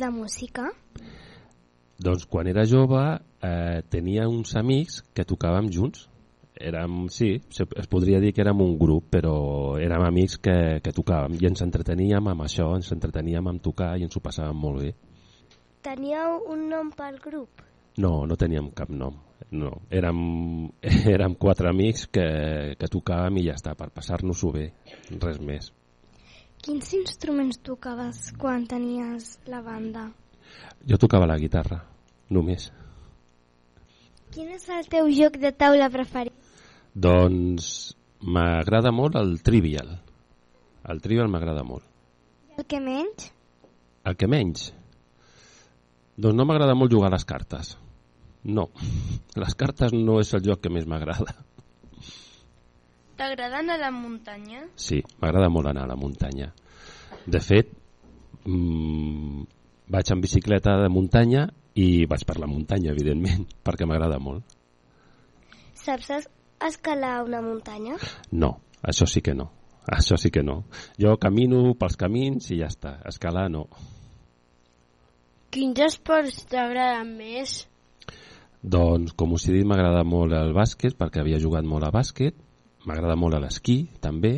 De 0.05 0.11
música? 0.13 0.69
Doncs 1.97 2.25
quan 2.29 2.47
era 2.51 2.65
jove 2.67 3.01
eh, 3.41 3.81
tenia 3.89 4.27
uns 4.29 4.55
amics 4.59 5.01
que 5.15 5.25
tocàvem 5.25 5.71
junts. 5.71 6.09
Érem, 6.55 7.09
sí, 7.11 7.33
es 7.51 7.89
podria 7.91 8.21
dir 8.23 8.31
que 8.31 8.39
érem 8.43 8.61
un 8.63 8.77
grup, 8.79 9.09
però 9.11 9.35
érem 9.81 10.05
amics 10.07 10.37
que, 10.39 10.55
que 10.83 10.93
tocàvem 10.95 11.35
i 11.35 11.49
ens 11.49 11.65
entreteníem 11.65 12.29
amb 12.31 12.45
això, 12.45 12.69
ens 12.77 12.93
entreteníem 12.95 13.49
amb 13.51 13.63
tocar 13.63 13.95
i 13.99 14.05
ens 14.07 14.15
ho 14.15 14.23
passàvem 14.23 14.55
molt 14.55 14.85
bé. 14.85 14.93
Teníeu 15.83 16.39
un 16.53 16.69
nom 16.71 16.91
pel 16.95 17.19
grup? 17.23 17.63
No, 17.99 18.23
no 18.27 18.39
teníem 18.39 18.71
cap 18.75 18.91
nom. 18.91 19.19
No, 19.51 19.73
érem, 19.91 20.19
érem 21.15 21.35
quatre 21.39 21.69
amics 21.71 22.07
que, 22.07 22.27
que 22.79 22.91
tocàvem 22.91 23.41
i 23.41 23.49
ja 23.49 23.57
està, 23.59 23.75
per 23.75 23.91
passar-nos-ho 23.91 24.53
bé, 24.55 24.69
res 25.19 25.41
més. 25.43 25.73
Quins 26.65 26.87
instruments 26.97 27.59
tocaves 27.61 28.31
quan 28.41 28.63
tenies 28.65 29.35
la 29.45 29.59
banda? 29.61 30.07
Jo 30.89 30.97
tocava 30.97 31.27
la 31.29 31.35
guitarra, 31.37 31.77
només. 32.33 32.71
Quin 34.33 34.49
és 34.55 34.65
el 34.73 34.89
teu 34.89 35.11
joc 35.13 35.37
de 35.43 35.51
taula 35.53 35.91
preferit? 35.93 36.33
Doncs 36.97 37.67
m'agrada 38.25 38.89
molt 38.89 39.19
el 39.21 39.35
Trivial. 39.45 39.93
El 40.89 41.05
Trivial 41.05 41.29
m'agrada 41.29 41.61
molt. 41.69 41.85
El 42.57 42.65
que 42.65 42.81
menys? 42.81 43.29
El 44.01 44.17
que 44.17 44.31
menys? 44.33 44.71
Doncs 46.17 46.39
no 46.39 46.49
m'agrada 46.49 46.73
molt 46.73 46.97
jugar 46.97 47.13
a 47.13 47.17
les 47.19 47.29
cartes. 47.29 47.75
No, 48.57 48.71
les 49.45 49.53
cartes 49.53 49.93
no 49.93 50.17
és 50.23 50.33
el 50.33 50.41
joc 50.49 50.65
que 50.65 50.73
més 50.73 50.89
m'agrada. 50.89 51.37
T'agrada 53.15 53.59
anar 53.61 53.77
a 53.77 53.83
la 53.85 53.91
muntanya? 53.95 54.65
Sí, 54.75 55.01
m'agrada 55.21 55.49
molt 55.49 55.69
anar 55.71 55.85
a 55.85 55.91
la 55.93 55.95
muntanya. 55.95 56.49
De 57.25 57.39
fet, 57.39 57.69
mmm, 58.45 59.45
vaig 59.87 60.11
en 60.11 60.21
bicicleta 60.21 60.75
de 60.81 60.89
muntanya 60.91 61.45
i 61.75 62.05
vaig 62.11 62.25
per 62.27 62.37
la 62.39 62.47
muntanya, 62.47 62.91
evidentment, 62.91 63.45
perquè 63.65 63.87
m'agrada 63.87 64.19
molt. 64.19 64.43
Saps 65.75 66.09
es- 66.17 66.29
escalar 66.65 67.23
una 67.23 67.41
muntanya? 67.41 67.95
No, 68.31 68.57
això 68.83 69.07
sí 69.07 69.21
que 69.21 69.33
no. 69.35 69.51
Això 69.85 70.17
sí 70.17 70.31
que 70.33 70.41
no. 70.41 70.63
Jo 70.97 71.11
camino 71.21 71.75
pels 71.77 71.93
camins 71.95 72.47
i 72.49 72.55
ja 72.57 72.71
està. 72.71 72.95
Escalar 73.05 73.51
no. 73.53 73.67
Quins 75.53 75.77
esports 75.85 76.39
t'agraden 76.49 77.11
més? 77.19 77.67
Doncs, 78.65 79.13
com 79.13 79.35
us 79.37 79.45
he 79.45 79.53
dit, 79.53 79.67
m'agrada 79.67 80.01
molt 80.03 80.33
el 80.33 80.55
bàsquet, 80.57 80.95
perquè 80.97 81.21
havia 81.21 81.37
jugat 81.39 81.67
molt 81.69 81.85
a 81.85 81.91
bàsquet. 81.93 82.33
M'agrada 82.85 83.15
molt 83.17 83.37
l'esquí, 83.41 83.79
també. 84.01 84.35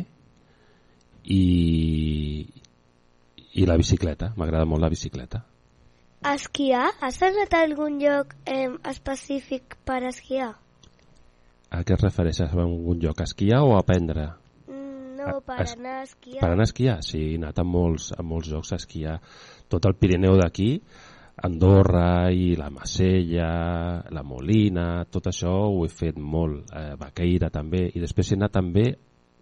I, 1.24 2.46
I 3.54 3.66
la 3.66 3.76
bicicleta. 3.76 4.32
M'agrada 4.36 4.64
molt 4.68 4.82
la 4.82 4.88
bicicleta. 4.92 5.42
Esquiar? 6.32 6.88
Has 7.04 7.20
anat 7.22 7.52
a 7.54 7.60
algun 7.66 7.98
lloc 8.02 8.32
eh, 8.48 8.70
específic 8.90 9.76
per 9.86 10.00
esquiar? 10.08 10.54
A 11.70 11.82
què 11.84 11.94
es 11.94 12.02
refereixes? 12.02 12.48
A 12.50 12.62
algun 12.64 12.98
lloc? 13.02 13.20
A 13.20 13.26
esquiar 13.28 13.60
o 13.66 13.74
a 13.76 13.82
aprendre? 13.84 14.30
Mm, 14.66 15.16
No, 15.18 15.36
A- 15.36 15.40
per 15.42 15.60
es- 15.66 15.76
anar 15.76 15.98
a 16.00 16.02
esquiar. 16.08 16.40
Per 16.40 16.50
anar 16.50 16.64
a 16.64 16.70
esquiar? 16.70 16.96
Sí, 17.04 17.20
he 17.32 17.36
anat 17.36 17.58
a 17.58 17.64
molts, 17.66 18.12
a 18.16 18.22
molts 18.22 18.48
llocs 18.50 18.72
a 18.72 18.76
esquiar. 18.80 19.20
Tot 19.68 19.84
el 19.86 19.94
Pirineu 20.00 20.36
d'aquí, 20.40 20.80
Andorra 21.40 22.30
i 22.34 22.56
la 22.58 22.66
Macella, 22.70 24.02
la 24.10 24.22
Molina, 24.26 25.04
tot 25.06 25.28
això 25.30 25.52
ho 25.68 25.84
he 25.86 25.90
fet 25.92 26.18
molt. 26.18 26.72
Eh, 26.74 26.96
Baqueira 26.98 27.50
també. 27.54 27.84
I 27.94 28.02
després 28.02 28.32
he 28.32 28.38
anat 28.38 28.56
també 28.56 28.88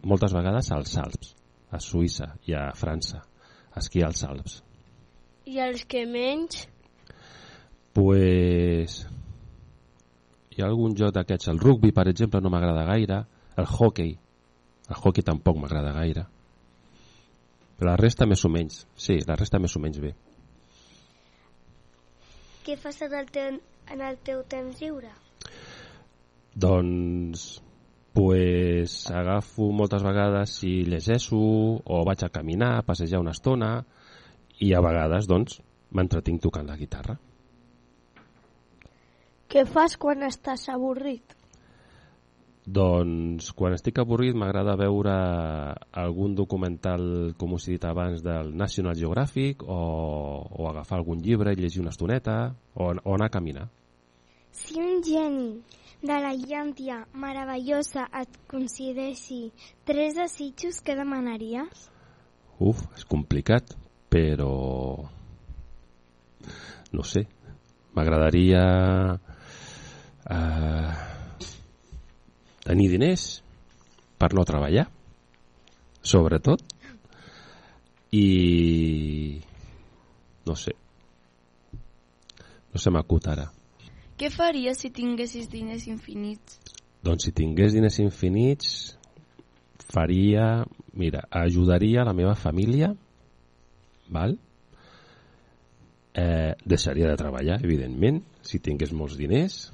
moltes 0.04 0.34
vegades 0.36 0.68
als 0.76 0.92
Alps, 1.00 1.32
a 1.72 1.80
Suïssa 1.80 2.34
i 2.46 2.54
a 2.54 2.68
França, 2.76 3.22
a 3.72 3.80
esquiar 3.80 4.10
als 4.10 4.24
Alps. 4.28 4.58
I 5.48 5.60
els 5.62 5.86
que 5.88 6.04
menys? 6.10 6.66
Pues... 7.96 9.04
Hi 10.52 10.62
ha 10.62 10.68
algun 10.68 10.94
joc 10.96 11.12
d'aquests. 11.16 11.48
El 11.52 11.60
rugby, 11.60 11.92
per 11.96 12.08
exemple, 12.10 12.40
no 12.40 12.52
m'agrada 12.52 12.84
gaire. 12.88 13.22
El 13.56 13.68
hockey. 13.68 14.12
El 14.88 15.00
hockey 15.00 15.24
tampoc 15.24 15.56
m'agrada 15.60 15.92
gaire. 15.96 16.28
Però 17.76 17.90
la 17.92 17.98
resta 18.00 18.28
més 18.28 18.44
o 18.44 18.52
menys. 18.52 18.84
Sí, 18.96 19.18
la 19.28 19.36
resta 19.36 19.60
més 19.60 19.76
o 19.76 19.82
menys 19.84 20.00
bé. 20.00 20.14
Què 22.66 22.74
fas 22.74 22.96
en 23.06 23.12
el 23.14 23.28
teu, 23.30 23.60
en 23.94 24.00
el 24.02 24.16
teu 24.26 24.40
temps 24.50 24.80
lliure? 24.82 25.12
Doncs 26.58 27.44
pues, 28.16 28.96
agafo 29.12 29.68
moltes 29.76 30.02
vegades 30.02 30.56
i 30.66 30.72
llegeixo 30.88 31.38
o 31.38 32.00
vaig 32.08 32.24
a 32.26 32.32
caminar, 32.32 32.72
a 32.74 32.82
passejar 32.88 33.20
una 33.22 33.36
estona 33.36 33.70
i 34.58 34.72
a 34.74 34.82
vegades 34.82 35.28
doncs 35.30 35.60
m'entretinc 35.94 36.42
tocant 36.48 36.66
la 36.66 36.78
guitarra. 36.80 37.14
Què 39.46 39.62
fas 39.70 39.94
quan 40.00 40.26
estàs 40.26 40.66
avorrit? 40.72 41.35
Doncs 42.66 43.52
quan 43.54 43.76
estic 43.76 44.00
avorrit 44.02 44.34
m'agrada 44.34 44.74
veure 44.74 45.12
algun 46.02 46.34
documental, 46.34 47.32
com 47.38 47.54
us 47.54 47.68
he 47.68 47.76
dit 47.76 47.84
abans, 47.86 48.24
del 48.26 48.50
National 48.58 48.96
Geographic 48.98 49.62
o, 49.62 49.76
o 50.50 50.66
agafar 50.66 50.98
algun 50.98 51.22
llibre 51.22 51.54
i 51.54 51.60
llegir 51.60 51.84
una 51.84 51.94
estoneta 51.94 52.56
o, 52.74 52.90
o 52.90 53.14
anar 53.14 53.30
a 53.30 53.34
caminar. 53.38 53.68
Si 54.50 54.80
un 54.82 54.98
geni 55.06 55.62
de 56.02 56.18
la 56.26 56.34
llàntia 56.34 57.04
meravellosa 57.14 58.08
et 58.18 58.34
concedeixi 58.50 59.52
tres 59.86 60.18
desitjos, 60.18 60.82
què 60.82 60.98
demanaries? 60.98 61.86
Uf, 62.58 62.82
és 62.98 63.06
complicat, 63.06 63.76
però... 64.10 65.06
no 66.96 67.02
sé, 67.04 67.26
m'agradaria 67.94 68.62
eh, 70.34 71.15
tenir 72.66 72.88
diners 72.90 73.26
per 74.18 74.32
no 74.34 74.44
treballar, 74.48 74.86
sobretot, 76.02 76.62
i 78.16 79.40
no 80.46 80.54
sé, 80.58 80.74
no 82.72 82.82
se 82.82 82.92
m'acut 82.94 83.28
ara. 83.30 83.48
Què 84.16 84.30
faries 84.32 84.80
si 84.80 84.90
tinguessis 84.94 85.50
diners 85.52 85.86
infinits? 85.90 86.60
Doncs 87.04 87.28
si 87.28 87.34
tingués 87.36 87.74
diners 87.76 87.98
infinits 88.02 88.96
faria, 89.86 90.64
mira, 90.96 91.26
ajudaria 91.30 92.04
la 92.06 92.14
meva 92.16 92.34
família, 92.34 92.90
val? 94.08 94.38
Eh, 96.16 96.54
deixaria 96.64 97.10
de 97.10 97.18
treballar, 97.20 97.60
evidentment, 97.62 98.22
si 98.42 98.58
tingués 98.64 98.94
molts 98.96 99.18
diners, 99.20 99.66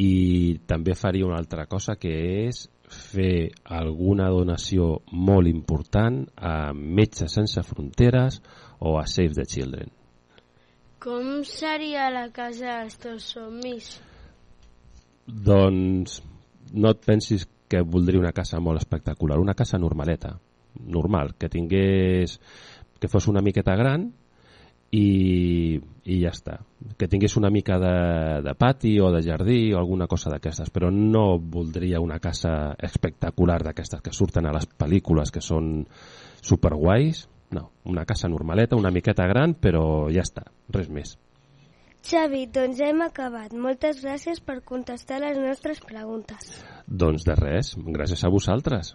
i 0.00 0.58
també 0.66 0.94
faria 0.98 1.26
una 1.26 1.38
altra 1.38 1.66
cosa 1.70 1.96
que 2.00 2.12
és 2.46 2.64
fer 2.94 3.50
alguna 3.64 4.28
donació 4.30 5.00
molt 5.12 5.48
important 5.50 6.24
a 6.36 6.72
Metges 6.74 7.34
Sense 7.38 7.62
Fronteres 7.62 8.40
o 8.80 8.98
a 8.98 9.06
Save 9.06 9.34
the 9.34 9.46
Children. 9.46 9.90
Com 11.04 11.42
seria 11.44 12.08
la 12.10 12.28
casa 12.32 12.80
dels 12.80 12.96
teus 13.00 13.30
somnis? 13.34 13.90
Doncs 15.26 16.20
no 16.72 16.90
et 16.90 17.04
pensis 17.04 17.46
que 17.68 17.82
voldria 17.82 18.20
una 18.20 18.32
casa 18.36 18.60
molt 18.60 18.80
espectacular, 18.80 19.38
una 19.40 19.54
casa 19.54 19.78
normaleta, 19.78 20.34
normal, 20.80 21.34
que 21.38 21.48
tingués 21.48 22.38
que 23.00 23.08
fos 23.08 23.28
una 23.28 23.42
miqueta 23.42 23.74
gran 23.76 24.12
i, 24.94 25.80
i 26.04 26.18
ja 26.20 26.30
està. 26.34 26.58
Que 26.98 27.08
tingués 27.10 27.36
una 27.40 27.50
mica 27.50 27.78
de, 27.82 27.96
de 28.44 28.54
pati 28.58 28.94
o 29.02 29.10
de 29.14 29.22
jardí 29.24 29.72
o 29.72 29.80
alguna 29.80 30.06
cosa 30.10 30.32
d'aquestes, 30.32 30.70
però 30.74 30.90
no 30.94 31.38
voldria 31.38 32.02
una 32.04 32.20
casa 32.22 32.74
espectacular 32.78 33.60
d'aquestes 33.64 34.04
que 34.04 34.14
surten 34.14 34.46
a 34.46 34.54
les 34.54 34.68
pel·lícules 34.68 35.34
que 35.34 35.42
són 35.42 35.76
superguais. 36.42 37.26
No, 37.54 37.68
una 37.86 38.04
casa 38.08 38.28
normaleta, 38.28 38.76
una 38.76 38.90
miqueta 38.90 39.26
gran, 39.30 39.54
però 39.54 40.10
ja 40.10 40.24
està, 40.24 40.46
res 40.74 40.88
més. 40.90 41.14
Xavi, 42.04 42.42
doncs 42.52 42.82
hem 42.84 43.00
acabat. 43.04 43.54
Moltes 43.56 44.02
gràcies 44.04 44.42
per 44.44 44.58
contestar 44.66 45.22
les 45.22 45.38
nostres 45.40 45.80
preguntes. 45.80 46.50
Doncs 46.84 47.24
de 47.24 47.36
res, 47.38 47.72
gràcies 47.78 48.26
a 48.26 48.30
vosaltres. 48.34 48.92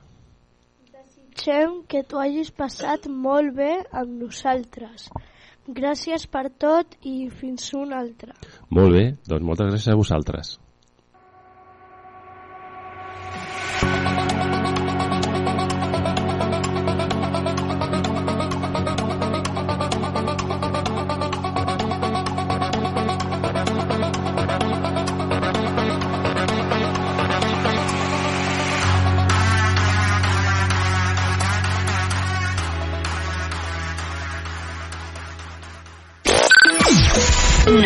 Desitgem 0.94 1.80
que 1.90 2.04
t'ho 2.06 2.22
hagis 2.22 2.52
passat 2.54 3.08
molt 3.10 3.56
bé 3.58 3.72
amb 3.90 4.20
nosaltres. 4.28 5.08
Gràcies 5.70 6.26
per 6.26 6.48
tot 6.58 6.96
i 7.06 7.30
fins 7.30 7.68
un 7.78 7.94
altre. 7.94 8.34
Molt 8.74 8.96
bé, 8.96 9.04
doncs 9.30 9.46
moltes 9.46 9.70
gràcies 9.70 9.94
a 9.94 9.98
vosaltres. 10.00 10.56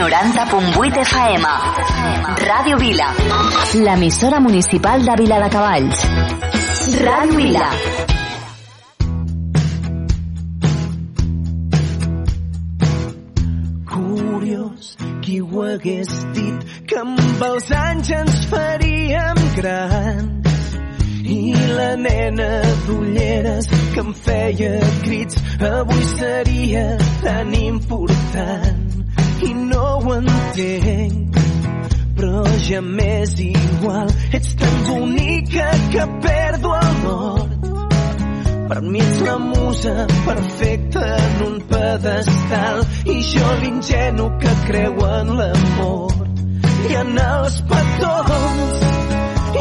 Noranta 0.04 0.44
punt 0.52 0.74
vuit 0.76 0.98
FM. 1.00 1.46
Ràdio 2.44 2.76
Vila. 2.78 3.06
L'emissora 3.86 4.42
municipal 4.44 5.06
de 5.08 5.14
Vila 5.16 5.38
de 5.40 5.48
Cavalls. 5.54 6.02
Ràdio 7.06 7.38
Vila. 7.38 7.70
Curiós, 13.94 14.92
qui 15.22 15.40
ho 15.40 15.64
hagués 15.70 16.12
dit 16.36 16.68
que 16.92 17.00
amb 17.00 17.48
els 17.54 17.72
anys 17.86 18.12
ens 18.20 18.46
faríem 18.52 19.44
grans 19.56 20.74
i 21.24 21.44
la 21.80 21.94
nena 21.96 22.50
d'ulleres 22.90 23.72
que 23.94 24.04
em 24.04 24.12
feia 24.28 24.74
crits 25.06 25.40
avui 25.72 26.10
seria 26.18 26.90
tan 27.24 27.56
important 27.56 28.93
ho 30.04 30.14
entenc 30.20 31.42
però 32.16 32.44
ja 32.68 32.80
m'és 32.82 33.34
igual. 33.42 34.08
Ets 34.32 34.56
tan 34.56 34.76
bonica 34.88 35.70
que 35.92 36.06
perdo 36.26 36.76
el 36.80 36.94
nord 37.04 37.70
per 38.70 38.82
mi 38.82 39.00
ets 39.00 39.22
la 39.22 39.38
musa 39.38 40.08
perfecta 40.26 41.04
en 41.18 41.44
un 41.48 41.60
pedestal 41.74 42.84
i 43.06 43.20
jo 43.34 43.52
l'ingenu 43.62 44.30
que 44.40 44.56
creu 44.68 45.06
en 45.10 45.36
l'amor. 45.40 46.16
I 46.90 47.00
en 47.04 47.16
els 47.28 47.62
petons 47.70 48.84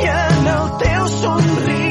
i 0.01 0.09
en 0.17 0.51
el 0.57 0.75
teu 0.87 1.09
somriure 1.21 1.82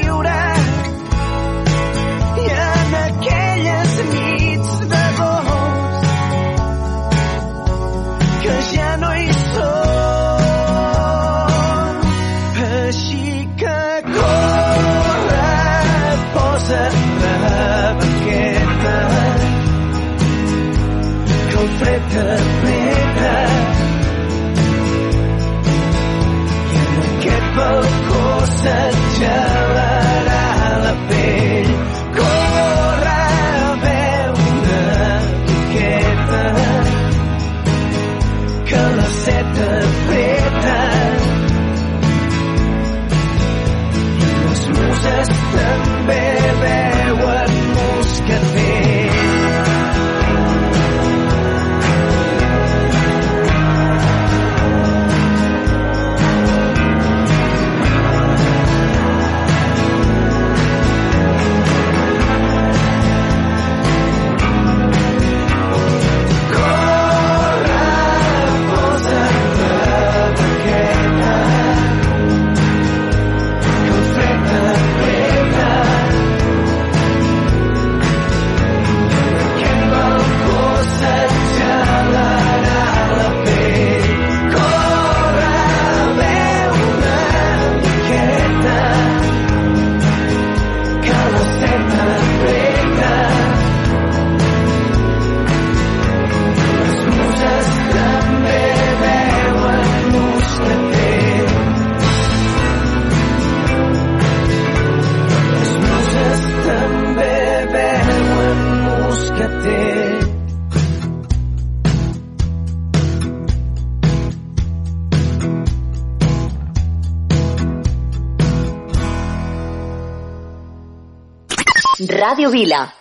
Ràdio 122.10 122.50
Vila. 122.50 123.01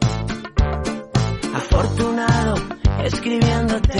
afortunado 1.53 2.55
escribiéndote. 3.03 3.99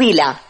Vila. 0.00 0.49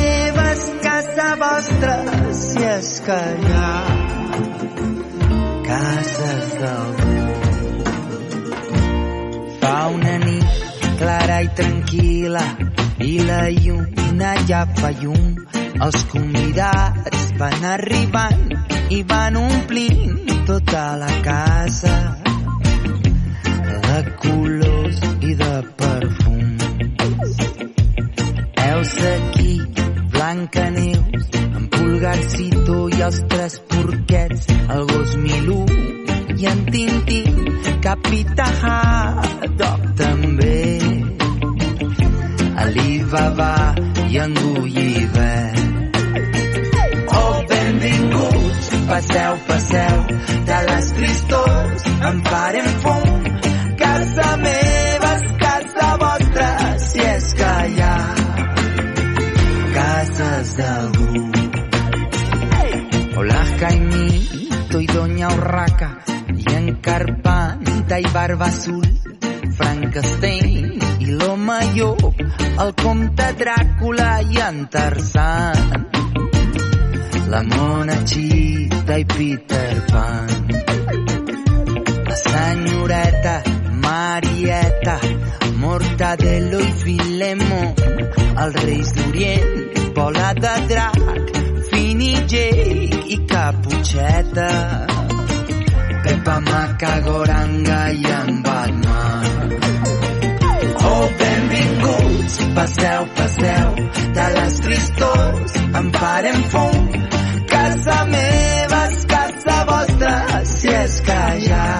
ha 3.09 3.85
cases 5.65 6.47
d'algú. 6.61 7.15
Fa 9.59 9.87
una 9.95 10.17
nit 10.17 10.49
clara 10.99 11.41
i 11.41 11.49
tranquil·la 11.59 12.45
i 13.01 13.13
la 13.25 13.41
lluna 13.49 14.35
ja 14.47 14.65
fa 14.77 14.91
llum. 15.01 15.33
Els 15.81 16.03
convidats 16.11 17.31
van 17.41 17.65
arribant 17.73 18.45
i 18.93 19.01
van 19.13 19.37
omplint 19.41 20.45
tota 20.45 20.85
la 21.01 21.11
casa 21.25 21.95
de 23.87 23.99
colors 24.21 25.01
i 25.21 25.33
de 25.41 25.53
perfums. 25.81 27.33
Heus 28.61 28.95
aquí, 29.15 29.53
Blancaneus, 30.13 31.29
en 31.55 31.67
Pulgarcito 31.67 32.50
els 33.01 33.19
tres 33.29 33.55
porquets, 33.71 34.47
el 34.75 34.83
gos 34.91 35.15
Milú 35.17 35.61
i 36.37 36.45
en 36.51 36.59
Tintín, 36.65 37.39
Capità 37.81 38.45
Haddock 38.61 39.87
també. 39.97 40.59
Alibaba 42.65 43.53
i 44.07 44.19
en 44.25 44.35
Gulliver. 44.37 45.53
Oh, 47.21 47.33
benvinguts, 47.49 48.69
passeu, 48.91 49.41
passeu, 49.47 50.05
de 50.51 50.61
les 50.69 50.93
tristors 50.99 51.89
en 52.11 52.23
farem 52.29 52.71
fum. 52.85 53.20
Urraca, 65.33 65.89
i 66.35 66.45
en 66.55 66.67
Carpanta 66.81 67.97
i 67.97 68.07
Barba 68.13 68.45
Azul, 68.45 68.85
Frankenstein 69.57 70.79
i 70.99 71.11
l'home 71.11 71.57
llop, 71.75 72.21
el 72.65 72.73
comte 72.81 73.27
Dràcula 73.39 74.09
i 74.31 74.41
en 74.47 74.65
Tarzan, 74.73 75.87
la 77.31 77.41
mona 77.47 77.97
Chita 78.03 78.97
i 78.97 79.05
Peter 79.15 79.81
Pan, 79.91 80.27
la 82.09 82.15
senyoreta 82.25 83.35
Marieta, 83.81 84.97
Mortadelo 85.61 86.59
i 86.61 86.71
Filemo, 86.83 87.61
els 88.43 88.57
reis 88.65 88.93
d'Orient, 88.97 89.77
Pola 89.95 90.31
de 90.37 90.55
Drac, 90.71 91.35
Fini 91.69 92.13
Jake 92.25 93.03
i 93.15 93.19
Caputxeta, 93.29 94.49
Pepa 96.21 96.39
Macagoranga 96.39 97.79
i 97.97 98.03
en 98.05 98.43
Batman. 98.43 99.53
Oh, 100.89 101.05
benvinguts, 101.21 102.35
passeu, 102.57 103.07
passeu, 103.19 103.71
de 104.17 104.25
les 104.35 104.59
tristors 104.65 105.55
en 105.79 105.89
farem 105.95 106.43
fum. 106.53 106.77
Casa 107.53 107.97
meva 108.11 108.83
és 108.91 109.01
casa 109.15 109.57
vostra, 109.71 110.13
si 110.51 110.69
és 110.83 110.99
que 111.09 111.17
hi 111.39 111.49
ha 111.55 111.71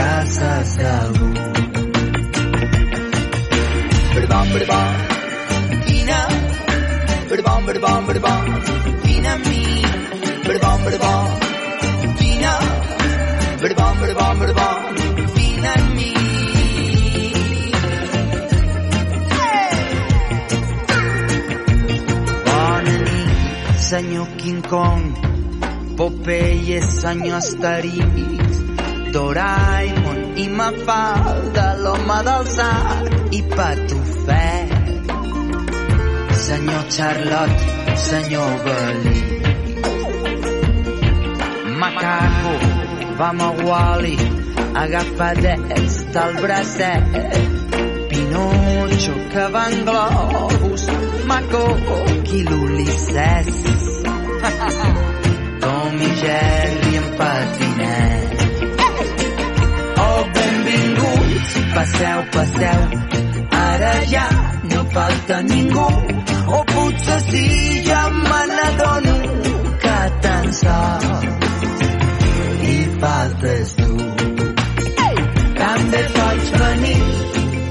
cases 0.00 0.74
d'algú. 0.82 1.30
Berbam, 4.16 4.52
berbam, 4.56 5.00
vine, 5.86 6.20
berbam, 7.30 7.64
berbam, 7.70 8.12
berbam, 8.12 8.52
vine 9.06 9.40
mi, 9.46 9.64
berbam, 10.50 10.86
vine, 10.90 11.43
berbam, 13.64 13.96
berbam, 14.00 14.38
berbam, 14.40 14.80
vine 15.36 15.68
amb 15.68 15.94
mi. 15.96 16.10
Bona 22.48 22.96
nit, 23.06 23.80
senyor 23.88 24.28
King 24.36 24.60
Kong, 24.68 25.02
Popeye, 25.96 26.82
senyor 26.82 27.40
Asterix, 27.40 28.60
Doraemon 29.16 30.20
i 30.44 30.46
Mafalda, 30.60 31.66
l'home 31.84 32.20
del 32.28 32.44
sac 32.56 33.32
i 33.32 33.42
Patufet. 33.56 34.72
Senyor 36.46 36.84
Charlotte, 36.92 37.62
senyor 38.08 38.52
Belí. 38.66 39.20
Macaco, 41.80 42.83
vam 43.18 43.40
a 43.40 43.50
Wally, 43.50 44.16
agafadets 44.74 46.12
del 46.12 46.32
bracet. 46.42 47.04
Pinocho, 48.08 49.14
que 49.32 49.44
va 49.52 49.64
en 49.70 49.84
globus, 49.84 50.86
Maco, 51.26 51.64
qui 52.24 52.42
l'Ulisses. 52.42 53.50
Tom 55.62 56.02
i 56.08 56.10
Jerry 56.20 56.96
en 56.96 57.08
patinet. 57.18 58.30
Oh, 60.06 60.20
benvinguts, 60.34 61.50
passeu, 61.74 62.18
passeu, 62.32 62.80
ara 63.50 63.94
ja 64.14 64.28
no 64.70 64.84
falta 64.96 65.42
ningú, 65.42 65.88
o 66.46 66.64
potser 66.72 67.20
sí, 67.30 67.46
ja 67.86 68.02
me 68.10 68.42
n'adono 68.54 69.14
que 69.82 69.98
tan 70.22 70.52
sol 70.52 71.04
hi 71.22 71.33
faltes 73.04 73.74
tu. 73.78 73.90
També 75.60 76.02
pots 76.16 76.50
venir, 76.60 77.02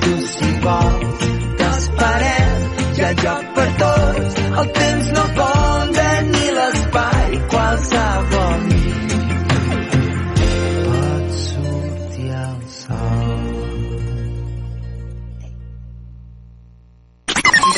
tu 0.03 0.13
si 0.33 0.51
vols, 0.65 1.25
t'esperem, 1.61 2.67
hi 2.97 3.05
ha 3.07 3.11
lloc 3.23 3.49
per 3.57 3.67
tots, 3.81 4.39
el 4.61 4.71
temps 4.77 5.09
no 5.17 5.25
fonda 5.39 6.07
ni 6.29 6.45
l'espai, 6.57 7.39
qualsevol 7.53 8.67
pot 10.85 11.39
sortir 11.41 12.29
el 12.43 12.59
sol. 12.77 13.47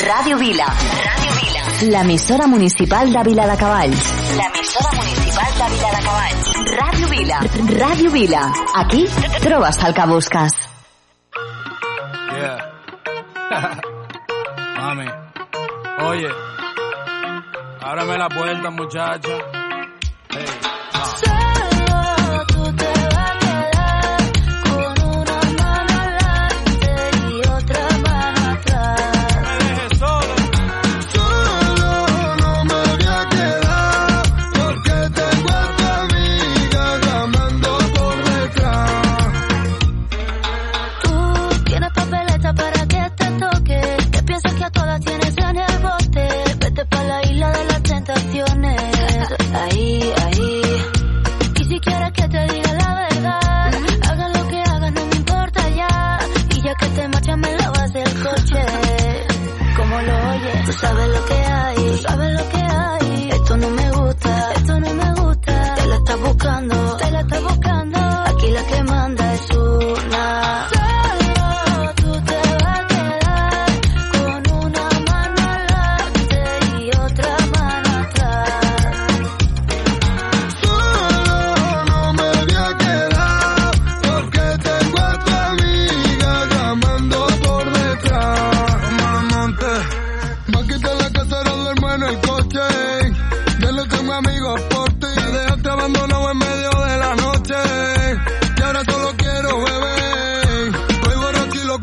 Ràdio 0.06 0.41
Vila. 0.43 0.68
Ràdio 1.06 1.38
Vila. 1.39 1.64
L'emissora 1.95 2.47
municipal 2.51 3.16
de 3.16 3.24
Vila 3.30 3.47
de 3.51 3.58
Cavalls. 3.64 4.12
L'emissora 4.41 4.91
municipal 4.99 5.58
de 5.62 5.72
Vila 5.76 5.95
de 5.95 6.03
Cavalls. 6.10 6.45
Ràdio 7.16 8.11
Vila. 8.11 8.51
Aquí 8.76 9.05
trobes 9.39 9.78
el 9.88 9.93
que 9.93 10.05
busques. 10.05 10.53
Yeah. 12.36 12.57
Mami, 14.78 15.07
oye, 16.09 16.30
ábrame 17.82 18.18
la 18.18 18.28
puerta, 18.28 18.70
muchacha. 18.70 19.55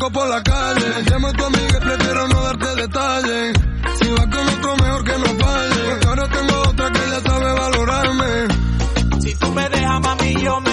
loco 0.02 0.12
por 0.12 0.28
la 0.28 0.42
calle. 0.42 1.04
Llama 1.08 1.28
a 1.28 1.32
tu 1.32 1.44
amiga 1.44 1.78
y 1.78 1.80
prefiero 1.80 2.28
no 2.28 2.42
darte 2.42 2.74
detalles. 2.74 3.56
Si 4.00 4.10
vas 4.10 4.26
con 4.26 4.48
otro, 4.48 4.76
mejor 4.76 5.04
que 5.04 5.18
no 5.18 5.26
falle. 5.44 5.90
Porque 5.90 6.06
ahora 6.08 6.28
tengo 6.28 6.62
otra 6.68 6.90
que 6.90 7.10
ya 7.10 7.20
sabe 7.20 7.52
valorarme. 7.52 8.48
Si 9.20 9.34
tú 9.36 9.52
me 9.52 9.68
dejas, 9.68 10.00
mami, 10.00 10.34
yo 10.42 10.60
me 10.60 10.71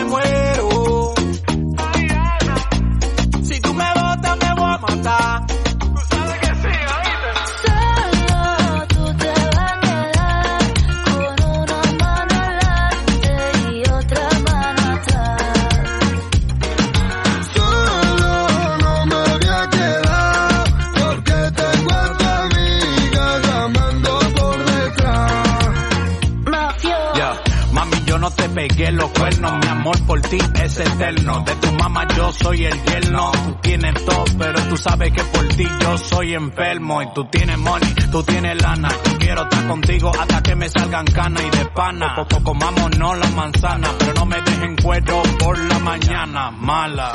los 29.00 29.10
cuernos. 29.12 29.54
Mi 29.60 29.68
amor 29.68 30.06
por 30.06 30.22
ti 30.22 30.38
es 30.62 30.80
eterno. 30.80 31.43
De 31.45 31.56
tu 31.56 31.72
mamá 31.74 32.08
yo 32.16 32.32
soy 32.32 32.66
el 32.66 32.84
yerno. 32.84 33.32
Tú 33.32 33.56
tienes 33.62 34.06
todo, 34.06 34.26
pero 34.38 34.62
tú 34.70 34.78
sabes 34.78 35.12
que 35.12 35.24
por 35.24 35.47
ti 35.50 35.66
yo 35.82 35.97
soy 35.97 36.34
enfermo. 36.34 37.02
Y 37.02 37.14
tú 37.14 37.26
tienes 37.26 37.58
money, 37.58 37.93
tú 38.12 38.24
tienes 38.24 38.62
lana. 38.62 38.89
Quiero 39.20 39.43
estar 39.43 39.68
contigo 39.68 40.12
hasta 40.20 40.41
que 40.41 40.56
me 40.56 40.70
salgan 40.70 41.06
canas 41.06 41.43
y 41.43 41.58
de 41.58 41.66
pana. 41.66 42.16
Poco 42.16 42.43
comámonos 42.43 43.18
la 43.18 43.30
manzana, 43.32 43.89
pero 43.97 44.14
no 44.14 44.26
me 44.26 44.41
dejen 44.41 44.76
cuero 44.78 45.24
por 45.39 45.58
la 45.58 45.80
mañana. 45.80 46.52
Mala. 46.52 47.14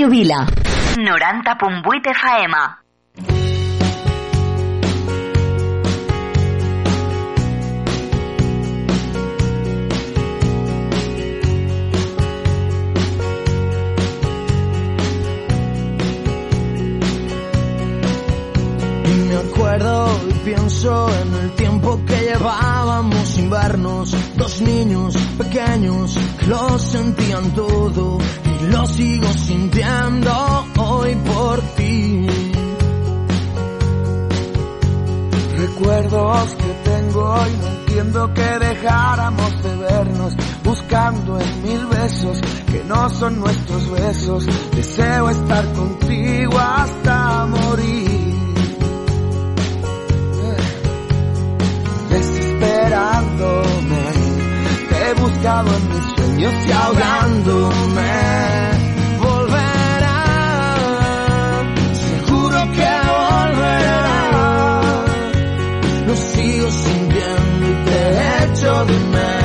Ràdio 0.00 0.08
Vila. 0.08 0.46
90.8 0.96 2.10
FM. 2.10 2.56
Y 19.04 19.28
me 19.28 19.36
acuerdo 19.36 20.20
y 20.30 20.32
pienso 20.44 21.08
en 21.10 21.34
el 21.34 21.50
tiempo 21.56 22.00
que 22.06 22.20
llevábamos 22.20 23.28
sin 23.28 23.50
vernos. 23.50 24.16
Dos 24.36 24.62
niños 24.62 25.14
pequeños 25.36 26.16
que 26.38 26.46
lo 26.46 26.78
sentían 26.78 27.50
todo 27.54 28.18
lo 28.68 28.86
sigo 28.86 29.26
sintiendo 29.32 30.30
hoy 30.78 31.14
por 31.16 31.60
ti. 31.76 32.26
Recuerdos 35.56 36.54
que 36.54 36.90
tengo 36.90 37.36
y 37.46 37.56
no 37.56 37.66
entiendo 37.68 38.34
que 38.34 38.58
dejáramos 38.58 39.62
de 39.62 39.76
vernos, 39.76 40.36
buscando 40.64 41.38
en 41.40 41.62
mil 41.62 41.86
besos 41.86 42.40
que 42.70 42.84
no 42.84 43.08
son 43.10 43.40
nuestros 43.40 43.90
besos. 43.90 44.46
Deseo 44.74 45.30
estar 45.30 45.72
contigo 45.72 46.58
hasta 46.58 47.46
morir. 47.46 48.34
Desesperándome, 52.10 54.02
te 54.88 55.10
he 55.10 55.14
buscado 55.14 55.68
en 55.76 55.88
mis 55.88 56.19
sueños 56.40 56.66
y 56.66 56.72
ahogándome. 56.72 58.12
Volverá, 59.18 60.24
seguro 61.92 62.58
que 62.72 62.90
volverá. 63.10 64.10
Lo 66.06 66.16
sigo 66.16 66.70
sintiendo 66.70 67.66
y 67.68 67.84
te 67.84 68.44
echo 68.44 68.84
de 68.86 68.98
menos 68.98 69.39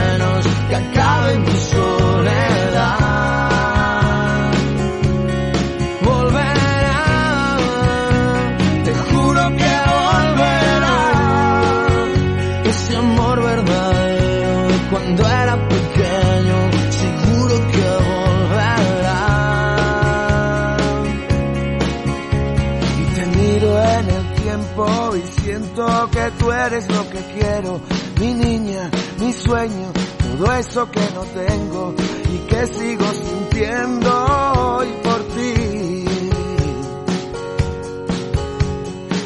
tú 26.31 26.51
eres 26.51 26.87
lo 26.89 27.09
que 27.09 27.19
quiero, 27.33 27.81
mi 28.19 28.33
niña, 28.33 28.89
mi 29.19 29.31
sueño, 29.33 29.91
todo 30.19 30.53
eso 30.53 30.89
que 30.89 31.01
no 31.13 31.21
tengo 31.21 31.93
y 32.33 32.37
que 32.47 32.67
sigo 32.67 33.05
sintiendo 33.13 34.25
hoy 34.55 34.87
por 35.03 35.23
ti. 35.35 36.05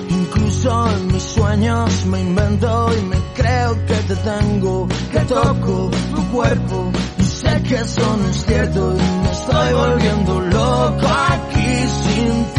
Incluso 0.10 0.90
en 0.90 1.08
mis 1.08 1.24
sueños 1.24 2.06
me 2.06 2.22
invento 2.22 2.90
y 2.98 3.02
me 3.06 3.18
creo 3.36 3.86
que 3.86 3.96
te 3.96 4.16
tengo, 4.16 4.88
que 5.12 5.20
toco 5.20 5.92
tu 6.16 6.32
cuerpo 6.32 6.92
y 7.18 7.24
sé 7.24 7.62
que 7.64 7.76
eso 7.76 8.18
no 8.18 8.30
es 8.30 8.46
cierto 8.46 8.94
y 8.94 9.24
me 9.24 9.32
estoy 9.32 9.74
volviendo 9.74 10.40
loco 10.42 11.08
aquí 11.08 11.88
sin 12.04 12.46
ti. 12.54 12.59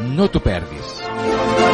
no 0.00 0.28
t'ho 0.28 0.40
perdis. 0.40 1.73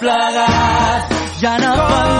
plagas, 0.00 1.40
ya 1.40 1.58
no 1.58 2.19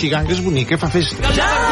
Chica, 0.00 0.22
és 0.32 0.40
bonic 0.40 0.72
que 0.72 0.80
fa 0.80 0.88
festa. 0.88 1.34
Ja! 1.36 1.69